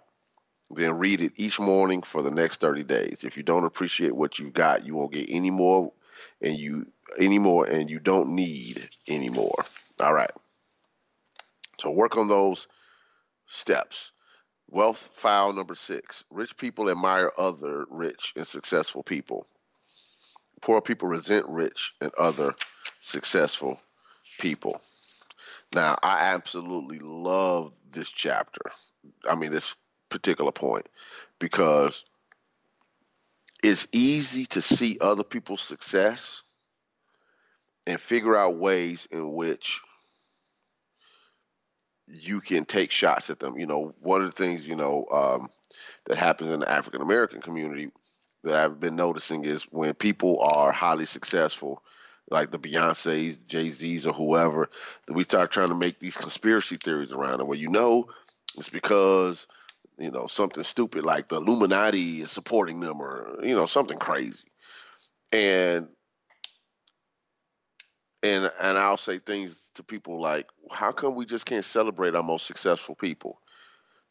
[0.71, 3.23] Then read it each morning for the next 30 days.
[3.23, 5.91] If you don't appreciate what you've got, you won't get any more
[6.41, 6.87] and you
[7.17, 9.65] anymore and you don't need any more.
[9.99, 10.31] All right.
[11.79, 12.67] So work on those
[13.47, 14.13] steps.
[14.73, 16.23] Wealth file number six.
[16.31, 19.45] Rich people admire other rich and successful people.
[20.61, 22.55] Poor people resent rich and other
[22.99, 23.79] successful
[24.39, 24.81] people.
[25.75, 28.71] Now, I absolutely love this chapter.
[29.29, 29.75] I mean, this
[30.09, 30.89] particular point
[31.37, 32.03] because
[33.63, 36.41] it's easy to see other people's success
[37.85, 39.81] and figure out ways in which
[42.07, 43.57] you can take shots at them.
[43.57, 45.49] You know, one of the things, you know, um,
[46.05, 47.91] that happens in the African American community
[48.43, 51.81] that I've been noticing is when people are highly successful,
[52.29, 54.69] like the Beyonces, Jay Z's, or whoever,
[55.07, 57.47] that we start trying to make these conspiracy theories around them.
[57.47, 58.07] Well, you know,
[58.57, 59.47] it's because
[59.97, 64.43] you know something stupid like the Illuminati is supporting them, or you know something crazy,
[65.31, 65.87] and
[68.23, 72.23] and and I'll say things to people like, how come we just can't celebrate our
[72.23, 73.39] most successful people,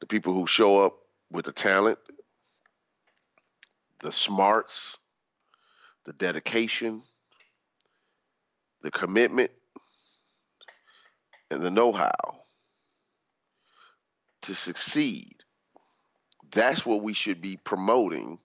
[0.01, 0.99] the people who show up
[1.31, 1.99] with the talent,
[4.01, 4.99] the smarts,
[6.05, 7.03] the dedication,
[8.83, 9.51] the commitment,
[11.51, 12.11] and the know-how
[14.43, 15.37] to succeed.
[16.51, 18.39] That's what we should be promoting,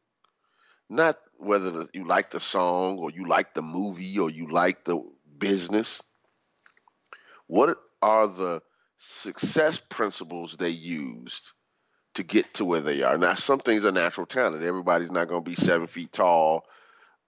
[0.90, 5.04] not whether you like the song or you like the movie or you like the
[5.40, 6.02] business?
[7.48, 8.62] What are the
[8.98, 11.54] success principles they used
[12.16, 13.18] to get to where they are?
[13.18, 14.64] Now, some things are natural talent.
[14.64, 16.66] Everybody's not going to be seven feet tall,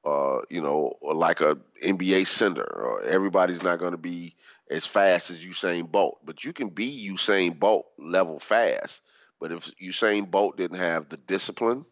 [0.06, 4.36] uh, you know, like a NBA center, or everybody's not going to be
[4.70, 6.20] as fast as Usain Bolt.
[6.26, 9.02] But you can be Usain Bolt level fast.
[9.40, 11.86] But if Usain Bolt didn't have the discipline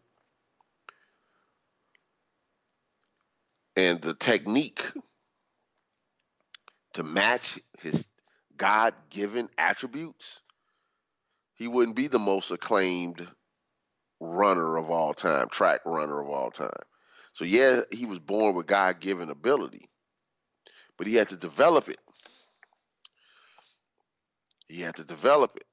[3.74, 4.84] and the technique
[6.98, 8.08] to match his
[8.56, 10.40] God given attributes,
[11.54, 13.24] he wouldn't be the most acclaimed
[14.18, 16.68] runner of all time, track runner of all time.
[17.34, 19.88] So, yeah, he was born with God given ability,
[20.96, 22.00] but he had to develop it.
[24.66, 25.66] He had to develop it.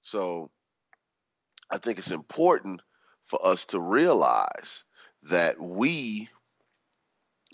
[0.00, 0.50] So,
[1.70, 2.80] I think it's important
[3.26, 4.84] for us to realize
[5.24, 6.30] that we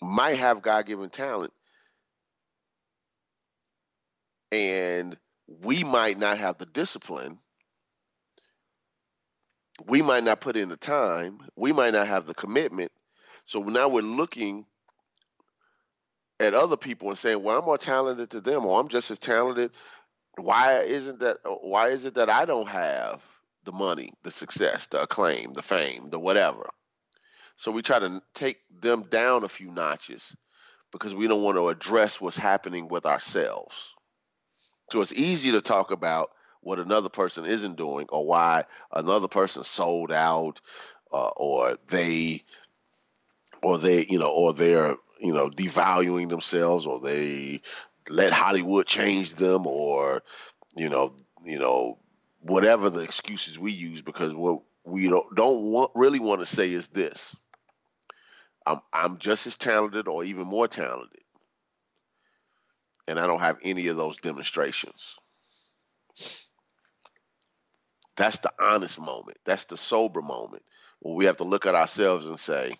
[0.04, 1.52] might have God given talent,
[4.52, 7.38] and we might not have the discipline.
[9.86, 11.40] We might not put in the time.
[11.56, 12.92] We might not have the commitment.
[13.46, 14.66] So now we're looking
[16.40, 19.18] at other people and saying, "Well, I'm more talented to them, or I'm just as
[19.18, 19.72] talented."
[20.36, 21.38] Why isn't that?
[21.44, 23.22] Why is it that I don't have
[23.64, 26.70] the money, the success, the acclaim, the fame, the whatever?
[27.56, 30.36] So we try to take them down a few notches
[30.92, 33.94] because we don't want to address what's happening with ourselves.
[34.90, 36.30] So it's easy to talk about
[36.60, 40.60] what another person isn't doing or why another person sold out
[41.12, 42.42] uh, or they
[43.62, 47.60] or they you know or they're you know devaluing themselves or they
[48.08, 50.22] let Hollywood change them or
[50.76, 51.98] you know you know
[52.40, 56.70] whatever the excuses we use because what we don't don't want, really want to say
[56.70, 57.34] is this
[58.66, 61.20] I'm I'm just as talented or even more talented.
[63.06, 65.18] And I don't have any of those demonstrations.
[68.16, 69.38] That's the honest moment.
[69.44, 70.62] That's the sober moment
[71.00, 72.74] where we have to look at ourselves and say,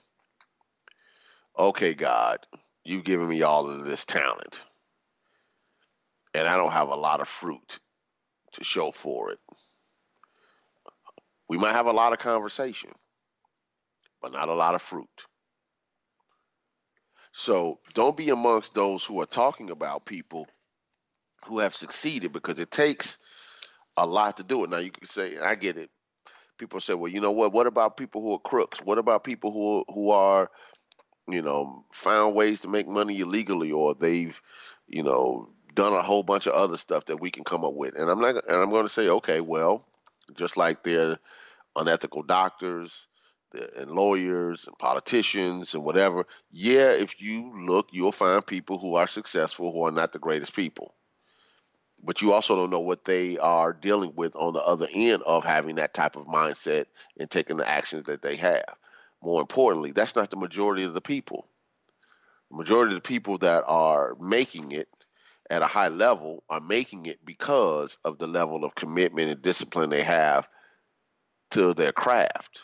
[1.59, 2.47] okay, God,
[2.85, 4.63] you've given me all of this talent.
[6.33, 7.79] And I don't have a lot of fruit
[8.53, 9.41] to show for it.
[11.49, 12.91] We might have a lot of conversation,
[14.23, 15.27] but not a lot of fruit.
[17.37, 20.47] So don't be amongst those who are talking about people
[21.47, 23.19] who have succeeded because it takes
[23.97, 24.71] a lot to do it.
[24.71, 25.91] Now you can say, I get it.
[26.59, 27.53] People say, well, you know what?
[27.53, 28.79] What about people who are crooks?
[28.79, 30.49] What about people who who are,
[31.27, 34.41] you know, found ways to make money illegally, or they've,
[34.87, 37.97] you know, done a whole bunch of other stuff that we can come up with?
[37.97, 39.85] And I'm not, and I'm going to say, okay, well,
[40.35, 41.19] just like they're
[41.75, 43.09] unethical doctors,
[43.77, 46.27] and lawyers and politicians and whatever.
[46.51, 50.55] Yeah, if you look, you'll find people who are successful who are not the greatest
[50.55, 50.95] people.
[52.03, 55.45] But you also don't know what they are dealing with on the other end of
[55.45, 56.87] having that type of mindset
[57.19, 58.77] and taking the actions that they have.
[59.23, 61.47] More importantly, that's not the majority of the people.
[62.51, 64.89] The majority of the people that are making it
[65.49, 69.91] at a high level are making it because of the level of commitment and discipline
[69.91, 70.47] they have
[71.53, 72.63] to their craft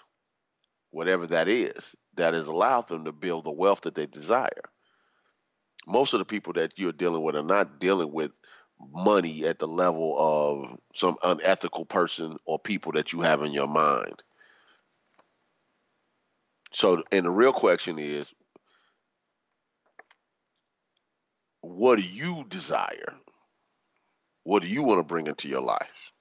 [0.90, 4.48] whatever that is, that has allowed them to build the wealth that they desire.
[5.86, 8.32] Most of the people that you're dealing with are not dealing with
[8.92, 13.66] money at the level of some unethical person or people that you have in your
[13.66, 14.22] mind.
[16.72, 18.32] So, and the real question is,
[21.62, 23.14] what do you desire?
[24.44, 26.12] What do you want to bring into your life?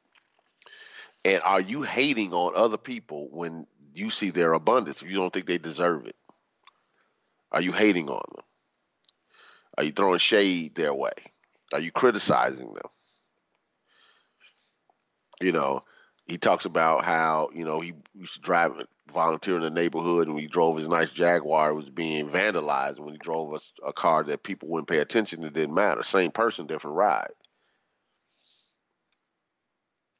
[1.25, 5.31] And are you hating on other people when you see their abundance if you don't
[5.31, 6.15] think they deserve it?
[7.51, 8.45] Are you hating on them?
[9.77, 11.11] Are you throwing shade their way?
[11.73, 12.89] Are you criticizing them?
[15.41, 15.83] You know,
[16.25, 20.35] he talks about how, you know, he used to drive, volunteer in the neighborhood, and
[20.35, 22.97] when he drove his nice Jaguar, it was being vandalized.
[22.97, 26.03] And when he drove a, a car that people wouldn't pay attention, it didn't matter.
[26.03, 27.31] Same person, different ride.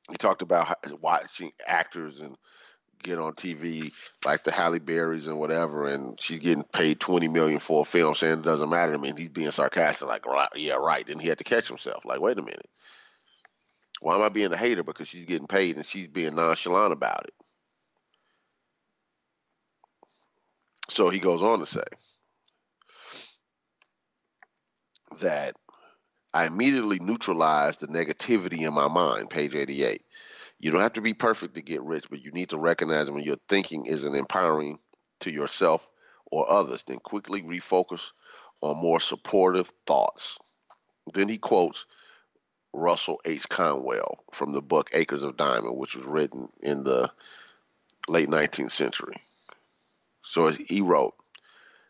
[0.09, 2.35] He talked about watching actors and
[3.03, 3.91] get on TV
[4.25, 8.15] like the Halle Berrys and whatever, and she's getting paid twenty million for a film,
[8.15, 9.09] saying it doesn't matter to me.
[9.09, 11.05] And he's being sarcastic, like, right, yeah, right.
[11.05, 12.67] Then he had to catch himself, like, wait a minute,
[14.01, 17.25] why am I being a hater because she's getting paid and she's being nonchalant about
[17.25, 17.33] it?
[20.89, 21.83] So he goes on to say
[25.21, 25.55] that
[26.33, 30.01] I immediately neutralized the negativity in my mind, page 88.
[30.59, 33.23] You don't have to be perfect to get rich, but you need to recognize when
[33.23, 34.79] your thinking isn't empowering
[35.21, 35.87] to yourself
[36.31, 38.11] or others, then quickly refocus
[38.61, 40.37] on more supportive thoughts.
[41.13, 41.85] Then he quotes
[42.73, 43.47] Russell H.
[43.47, 47.09] Conwell from the book Acres of Diamond, which was written in the
[48.07, 49.15] late 19th century.
[50.23, 51.15] So he wrote,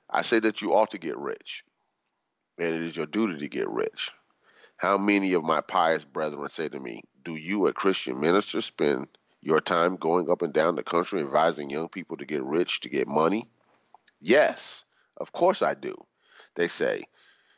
[0.10, 1.64] I say that you ought to get rich,
[2.58, 4.12] and it is your duty to get rich.
[4.78, 9.08] How many of my pious brethren say to me, Do you, a Christian minister, spend
[9.42, 12.90] your time going up and down the country advising young people to get rich, to
[12.90, 13.48] get money?
[14.22, 14.84] Yes,
[15.18, 15.96] of course I do.
[16.56, 17.04] They say,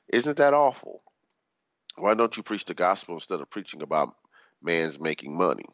[0.07, 1.01] Isn't that awful?
[1.95, 4.15] Why don't you preach the gospel instead of preaching about
[4.61, 5.65] man's making money?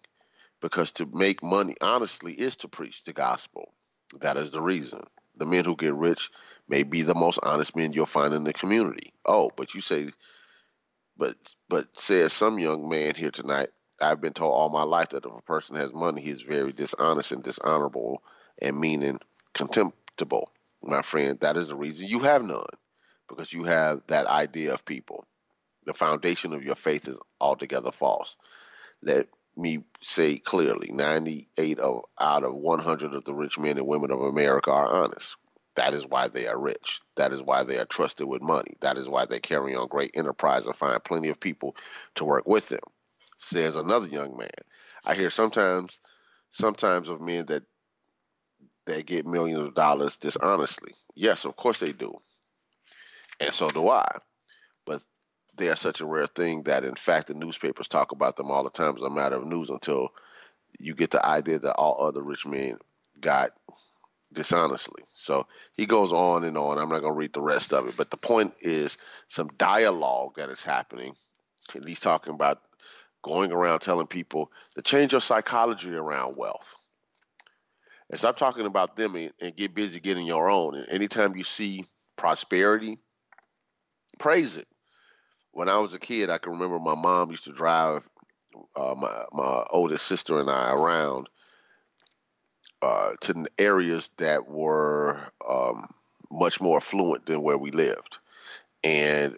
[0.61, 3.73] Because to make money honestly is to preach the gospel.
[4.19, 5.01] That is the reason.
[5.35, 6.31] The men who get rich
[6.67, 9.13] may be the most honest men you'll find in the community.
[9.25, 10.09] Oh, but you say
[11.17, 11.35] but
[11.69, 13.69] but says some young man here tonight,
[14.02, 16.72] I've been told all my life that if a person has money, he is very
[16.72, 18.24] dishonest and dishonorable
[18.62, 19.22] and mean and
[19.54, 20.52] contemptible.
[20.84, 22.64] My friend, that is the reason you have none,
[23.28, 25.26] because you have that idea of people.
[25.86, 28.38] The foundation of your faith is altogether false.
[29.02, 34.12] Let me say clearly 98 of, out of 100 of the rich men and women
[34.12, 35.36] of America are honest.
[35.76, 37.02] That is why they are rich.
[37.16, 38.76] That is why they are trusted with money.
[38.82, 41.76] That is why they carry on great enterprise and find plenty of people
[42.16, 42.80] to work with them.
[43.38, 44.49] Says another young man.
[45.05, 45.99] I hear sometimes
[46.49, 47.63] sometimes of men that
[48.85, 50.93] they get millions of dollars dishonestly.
[51.15, 52.19] Yes, of course they do.
[53.39, 54.07] And so do I.
[54.85, 55.03] But
[55.55, 58.63] they are such a rare thing that in fact the newspapers talk about them all
[58.63, 60.09] the time as a matter of news until
[60.79, 62.77] you get the idea that all other rich men
[63.19, 63.51] got
[64.33, 65.03] dishonestly.
[65.13, 66.77] So he goes on and on.
[66.77, 70.35] I'm not going to read the rest of it, but the point is some dialogue
[70.38, 71.15] that is happening.
[71.73, 72.61] And he's talking about
[73.28, 76.75] going around telling people to change your psychology around wealth.
[78.09, 80.75] And stop talking about them and, and get busy getting your own.
[80.75, 82.99] And anytime you see prosperity,
[84.17, 84.67] praise it.
[85.51, 88.03] When I was a kid, I can remember my mom used to drive
[88.75, 91.30] uh, my my oldest sister and I around
[92.82, 95.88] uh, to areas that were um,
[96.32, 98.17] much more affluent than where we lived.
[98.84, 99.36] And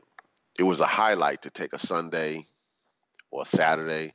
[0.58, 2.46] it was a highlight to take a Sunday
[3.32, 4.14] or Saturday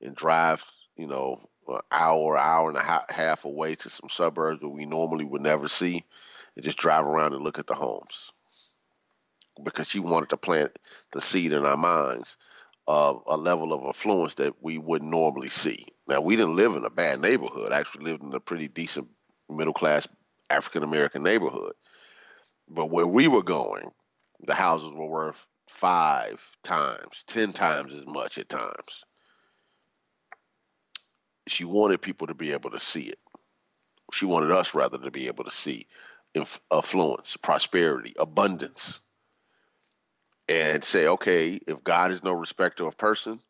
[0.00, 0.64] and drive,
[0.96, 5.24] you know, an hour, hour and a half away to some suburbs that we normally
[5.24, 6.04] would never see
[6.56, 8.32] and just drive around and look at the homes.
[9.62, 10.78] Because she wanted to plant
[11.12, 12.36] the seed in our minds
[12.86, 15.86] of a level of affluence that we wouldn't normally see.
[16.06, 17.72] Now, we didn't live in a bad neighborhood.
[17.72, 19.08] I actually lived in a pretty decent
[19.48, 20.06] middle class
[20.50, 21.72] African American neighborhood.
[22.68, 23.90] But where we were going,
[24.40, 29.04] the houses were worth five times, ten times as much at times.
[31.46, 33.18] She wanted people to be able to see it.
[34.12, 35.86] She wanted us, rather, to be able to see
[36.72, 39.00] affluence, prosperity, abundance
[40.48, 43.40] and say, okay, if God is no respecter of person,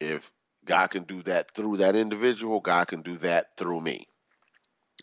[0.00, 0.30] if
[0.64, 4.08] God can do that through that individual, God can do that through me.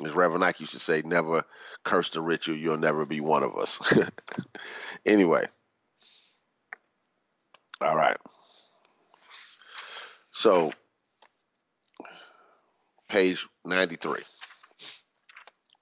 [0.05, 1.43] As Reverend Ike used to say, never
[1.83, 3.93] curse the rich or you'll never be one of us.
[5.05, 5.45] anyway.
[7.81, 8.17] All right.
[10.31, 10.71] So,
[13.09, 14.21] page 93.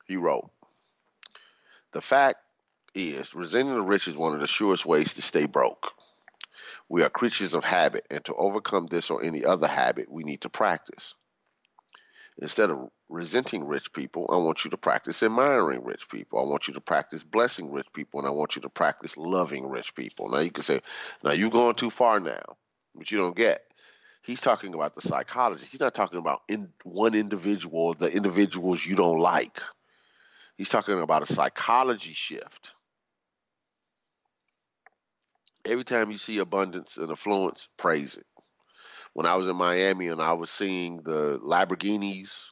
[0.08, 0.50] He wrote,
[1.92, 2.38] The fact
[2.96, 5.92] is resenting the rich is one of the surest ways to stay broke.
[6.88, 10.42] We are creatures of habit, and to overcome this or any other habit, we need
[10.42, 11.16] to practice.
[12.42, 16.40] Instead of resenting rich people, I want you to practice admiring rich people.
[16.40, 19.68] I want you to practice blessing rich people, and I want you to practice loving
[19.68, 20.30] rich people.
[20.30, 20.82] Now you can say,
[21.24, 22.42] now you're going too far now,
[22.96, 23.62] but you don't get.
[24.22, 25.66] He's talking about the psychology.
[25.70, 29.60] He's not talking about in one individual, the individuals you don't like.
[30.58, 32.74] He's talking about a psychology shift.
[35.66, 38.26] Every time you see abundance and affluence, praise it
[39.14, 42.52] when I was in Miami and I was seeing the Lamborghinis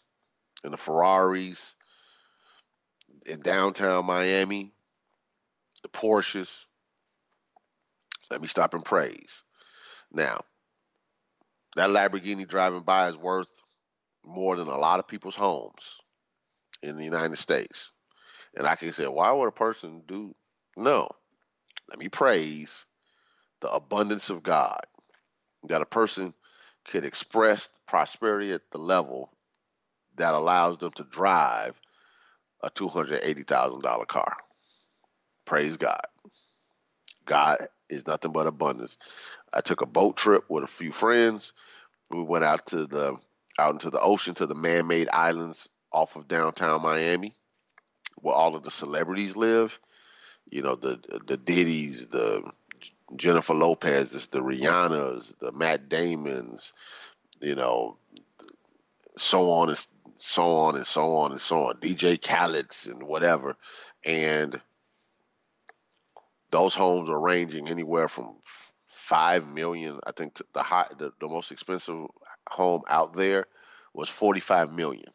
[0.67, 1.75] and the Ferraris
[3.25, 4.73] in downtown Miami,
[5.81, 6.65] the Porsches.
[8.29, 9.43] Let me stop and praise.
[10.11, 10.39] Now,
[11.77, 13.47] that Lamborghini driving by is worth
[14.25, 16.01] more than a lot of people's homes
[16.83, 17.93] in the United States.
[18.53, 20.35] And I can say, why would a person do?
[20.75, 21.07] No.
[21.89, 22.85] Let me praise
[23.61, 24.81] the abundance of God.
[25.69, 26.33] That a person
[26.83, 29.31] could express prosperity at the level
[30.17, 31.79] that allows them to drive
[32.61, 34.37] a $280,000 car.
[35.45, 36.01] Praise God.
[37.25, 38.97] God is nothing but abundance.
[39.53, 41.53] I took a boat trip with a few friends.
[42.11, 43.17] We went out to the
[43.59, 47.33] out into the ocean to the man-made islands off of downtown Miami,
[48.17, 49.79] where all of the celebrities live.
[50.49, 52.49] You know the the Diddy's, the
[53.15, 56.73] Jennifer Lopez's, the Rihanna's, the Matt Damon's,
[57.41, 57.97] you know,
[59.17, 59.87] so on and
[60.17, 63.55] so on and so on and so on, DJ Khaled's and whatever,
[64.03, 64.59] and
[66.51, 68.37] those homes are ranging anywhere from
[68.87, 69.99] five million.
[70.05, 72.07] I think the high, the, the most expensive
[72.49, 73.47] home out there
[73.93, 75.11] was forty five million.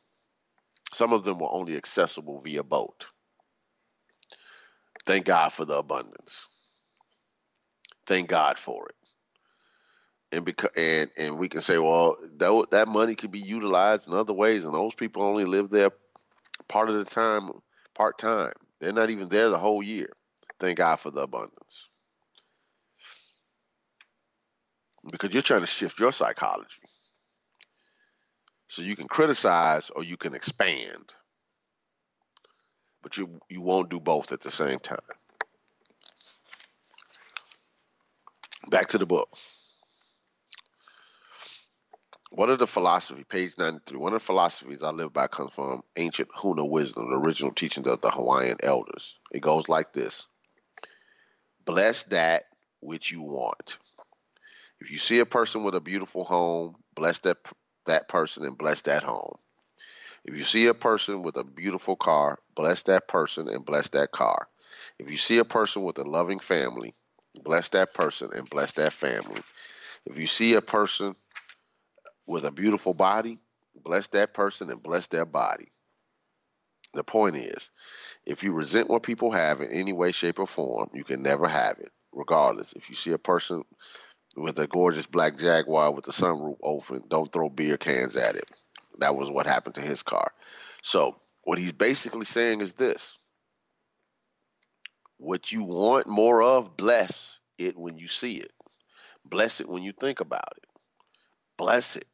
[0.94, 3.06] Some of them were only accessible via boat.
[5.06, 6.46] Thank God for the abundance.
[8.06, 9.01] Thank God for it.
[10.32, 14.14] And because and and we can say, well, that that money could be utilized in
[14.14, 15.90] other ways, and those people only live there
[16.68, 17.50] part of the time,
[17.94, 18.52] part time.
[18.80, 20.12] They're not even there the whole year.
[20.58, 21.88] Thank God for the abundance.
[25.10, 26.82] Because you're trying to shift your psychology.
[28.68, 31.12] So you can criticize or you can expand.
[33.02, 34.98] But you you won't do both at the same time.
[38.70, 39.28] Back to the book.
[42.34, 45.82] One of the philosophy, page 93, one of the philosophies I live by comes from
[45.98, 49.18] ancient Huna wisdom, the original teachings of the Hawaiian elders.
[49.32, 50.28] It goes like this
[51.66, 52.44] Bless that
[52.80, 53.76] which you want.
[54.80, 57.36] If you see a person with a beautiful home, bless that
[57.84, 59.36] that person and bless that home.
[60.24, 64.10] If you see a person with a beautiful car, bless that person and bless that
[64.10, 64.48] car.
[64.98, 66.94] If you see a person with a loving family,
[67.44, 69.42] bless that person and bless that family.
[70.06, 71.14] If you see a person
[72.26, 73.38] with a beautiful body,
[73.74, 75.68] bless that person and bless their body.
[76.94, 77.70] The point is,
[78.26, 81.48] if you resent what people have in any way, shape, or form, you can never
[81.48, 82.72] have it, regardless.
[82.74, 83.64] If you see a person
[84.36, 88.50] with a gorgeous black Jaguar with the sunroof open, don't throw beer cans at it.
[88.98, 90.32] That was what happened to his car.
[90.82, 93.16] So, what he's basically saying is this
[95.16, 98.52] what you want more of, bless it when you see it.
[99.24, 100.68] Bless it when you think about it.
[101.56, 102.06] Bless it.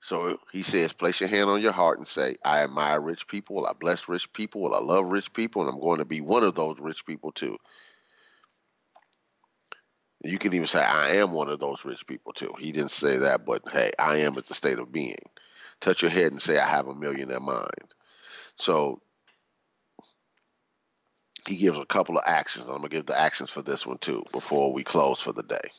[0.00, 3.66] So he says, place your hand on your heart and say, I admire rich people,
[3.66, 6.54] I bless rich people, I love rich people, and I'm going to be one of
[6.54, 7.58] those rich people too.
[10.24, 12.54] You can even say, I am one of those rich people too.
[12.58, 15.16] He didn't say that, but hey, I am is the state of being.
[15.80, 17.94] Touch your head and say, I have a millionaire mind.
[18.54, 19.00] So
[21.46, 22.64] he gives a couple of actions.
[22.64, 25.42] I'm going to give the actions for this one too before we close for the
[25.42, 25.70] day.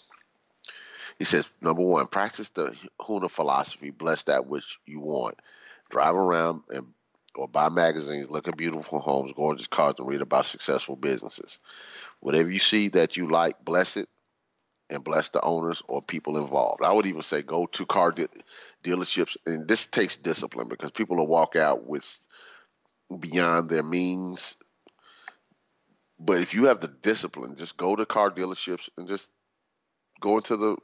[1.22, 5.40] He says, number one, practice the Huna philosophy, bless that which you want.
[5.92, 6.96] Drive around and
[7.36, 11.60] or buy magazines, look at beautiful homes, gorgeous cars, and read about successful businesses.
[12.22, 14.10] Whatever you see that you like, bless it
[14.90, 16.84] and bless the owners or people involved.
[16.84, 18.28] I would even say go to car de-
[18.84, 22.20] dealerships, and this takes discipline because people will walk out with
[23.20, 24.56] beyond their means
[26.18, 29.30] but if you have the discipline, just go to car dealerships and just
[30.20, 30.78] go into the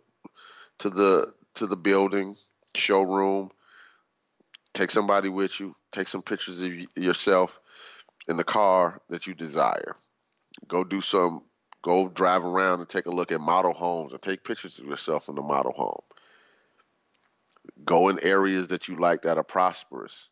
[0.79, 2.35] to the to the building
[2.75, 3.51] showroom.
[4.73, 5.75] Take somebody with you.
[5.91, 7.59] Take some pictures of yourself
[8.27, 9.95] in the car that you desire.
[10.67, 11.43] Go do some.
[11.81, 15.29] Go drive around and take a look at model homes and take pictures of yourself
[15.29, 16.01] in the model home.
[17.85, 20.29] Go in areas that you like that are prosperous.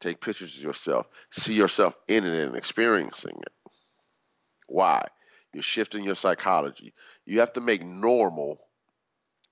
[0.00, 1.06] Take pictures of yourself.
[1.30, 3.72] See yourself in it and experiencing it.
[4.66, 5.02] Why?
[5.52, 6.94] You're shifting your psychology.
[7.24, 8.60] You have to make normal,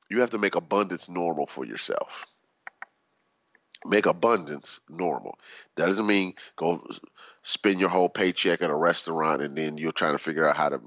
[0.09, 2.27] you have to make abundance normal for yourself.
[3.85, 5.39] Make abundance normal.
[5.77, 6.87] That doesn't mean go
[7.43, 10.71] spend your whole paycheck at a restaurant and then you're trying to figure out how
[10.71, 10.81] to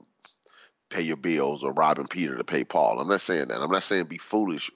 [0.90, 3.00] pay your bills or robbing Peter to pay Paul.
[3.00, 3.62] I'm not saying that.
[3.62, 4.72] I'm not saying be foolish.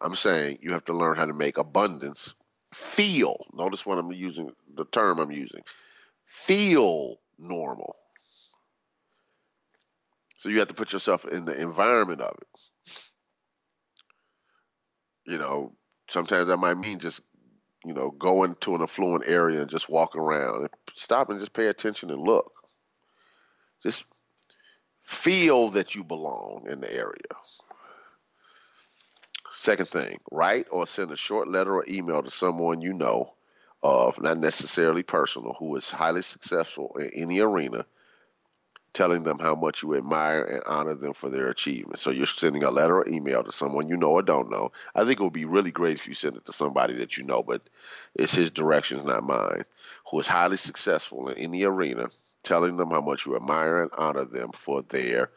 [0.00, 2.34] I'm saying you have to learn how to make abundance
[2.74, 3.36] feel.
[3.54, 5.62] Notice what I'm using, the term I'm using.
[6.26, 7.96] Feel normal.
[10.36, 12.60] So you have to put yourself in the environment of it.
[15.26, 15.72] You know,
[16.08, 17.20] sometimes that might mean just,
[17.84, 20.62] you know, going to an affluent area and just walk around.
[20.62, 22.52] and Stop and just pay attention and look.
[23.82, 24.04] Just
[25.02, 27.22] feel that you belong in the area.
[29.50, 33.34] Second thing, write or send a short letter or email to someone you know
[33.82, 37.86] of, not necessarily personal, who is highly successful in any arena,
[38.96, 42.00] telling them how much you admire and honor them for their achievements.
[42.00, 44.72] So you're sending a letter or email to someone you know or don't know.
[44.94, 47.24] I think it would be really great if you send it to somebody that you
[47.24, 47.60] know, but
[48.14, 49.64] it's his directions, not mine,
[50.10, 52.08] who is highly successful in any arena,
[52.42, 55.30] telling them how much you admire and honor them for their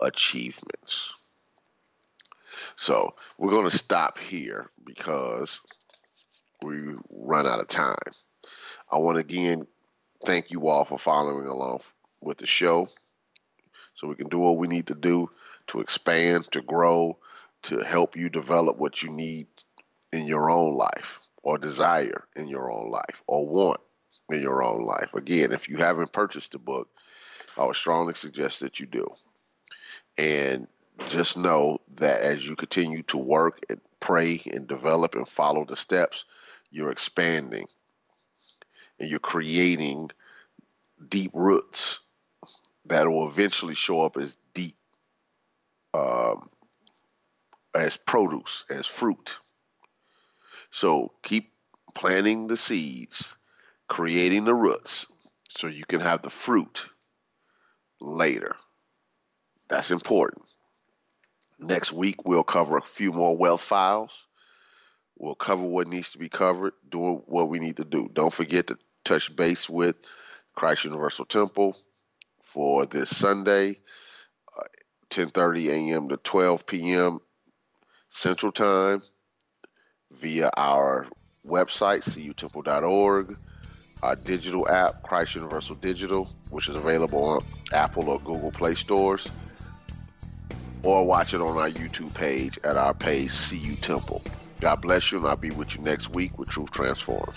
[0.00, 1.12] achievements.
[2.76, 5.60] So we're going to stop here because
[6.62, 7.94] we run out of time.
[8.90, 9.66] I want to again
[10.24, 11.80] thank you all for following along
[12.22, 12.88] with the show
[14.02, 15.30] so we can do what we need to do
[15.68, 17.16] to expand, to grow,
[17.62, 19.46] to help you develop what you need
[20.12, 23.80] in your own life or desire in your own life or want
[24.30, 25.14] in your own life.
[25.14, 26.88] Again, if you haven't purchased the book,
[27.56, 29.06] I would strongly suggest that you do.
[30.18, 30.66] And
[31.08, 35.76] just know that as you continue to work and pray and develop and follow the
[35.76, 36.24] steps,
[36.72, 37.66] you're expanding
[38.98, 40.10] and you're creating
[41.08, 42.00] deep roots
[42.86, 44.76] that will eventually show up as deep,
[45.94, 46.48] um,
[47.74, 49.38] as produce, as fruit.
[50.70, 51.52] So keep
[51.94, 53.34] planting the seeds,
[53.88, 55.06] creating the roots,
[55.48, 56.86] so you can have the fruit
[58.00, 58.56] later.
[59.68, 60.44] That's important.
[61.58, 64.26] Next week, we'll cover a few more wealth files.
[65.16, 68.10] We'll cover what needs to be covered, doing what we need to do.
[68.12, 69.96] Don't forget to touch base with
[70.54, 71.76] Christ Universal Temple
[72.52, 73.78] for this Sunday,
[74.58, 74.66] uh,
[75.08, 76.08] 10:30 a.m.
[76.08, 77.18] to 12 p.m.
[78.10, 79.00] Central Time
[80.10, 81.06] via our
[81.46, 83.36] website cutemple.org,
[84.02, 89.26] our digital app Christ Universal Digital, which is available on Apple or Google Play stores
[90.82, 94.22] or watch it on our YouTube page at our page, CU Temple.
[94.60, 97.36] God bless you, and I'll be with you next week with Truth Transforms.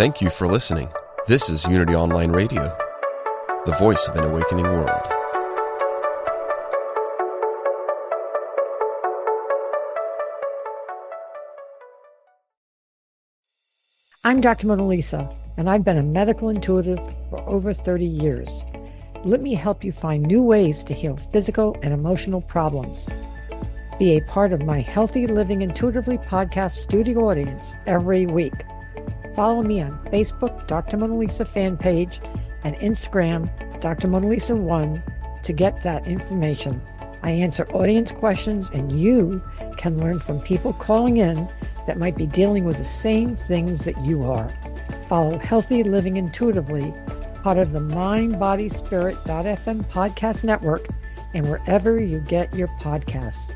[0.00, 0.88] Thank you for listening.
[1.26, 2.62] This is Unity Online Radio,
[3.66, 5.02] the voice of an awakening world.
[14.24, 14.68] I'm Dr.
[14.68, 15.28] Mona Lisa,
[15.58, 16.98] and I've been a medical intuitive
[17.28, 18.64] for over 30 years.
[19.26, 23.10] Let me help you find new ways to heal physical and emotional problems.
[23.98, 28.54] Be a part of my Healthy Living Intuitively podcast studio audience every week.
[29.40, 30.98] Follow me on Facebook, Dr.
[30.98, 32.20] Mona Lisa fan page,
[32.62, 33.48] and Instagram,
[33.80, 34.06] Dr.
[34.06, 35.02] Mona Lisa 1
[35.44, 36.78] to get that information.
[37.22, 39.42] I answer audience questions, and you
[39.78, 41.48] can learn from people calling in
[41.86, 44.52] that might be dealing with the same things that you are.
[45.06, 46.92] Follow Healthy Living Intuitively,
[47.42, 50.86] part of the Mind Body Spirit.fm podcast network,
[51.32, 53.54] and wherever you get your podcasts.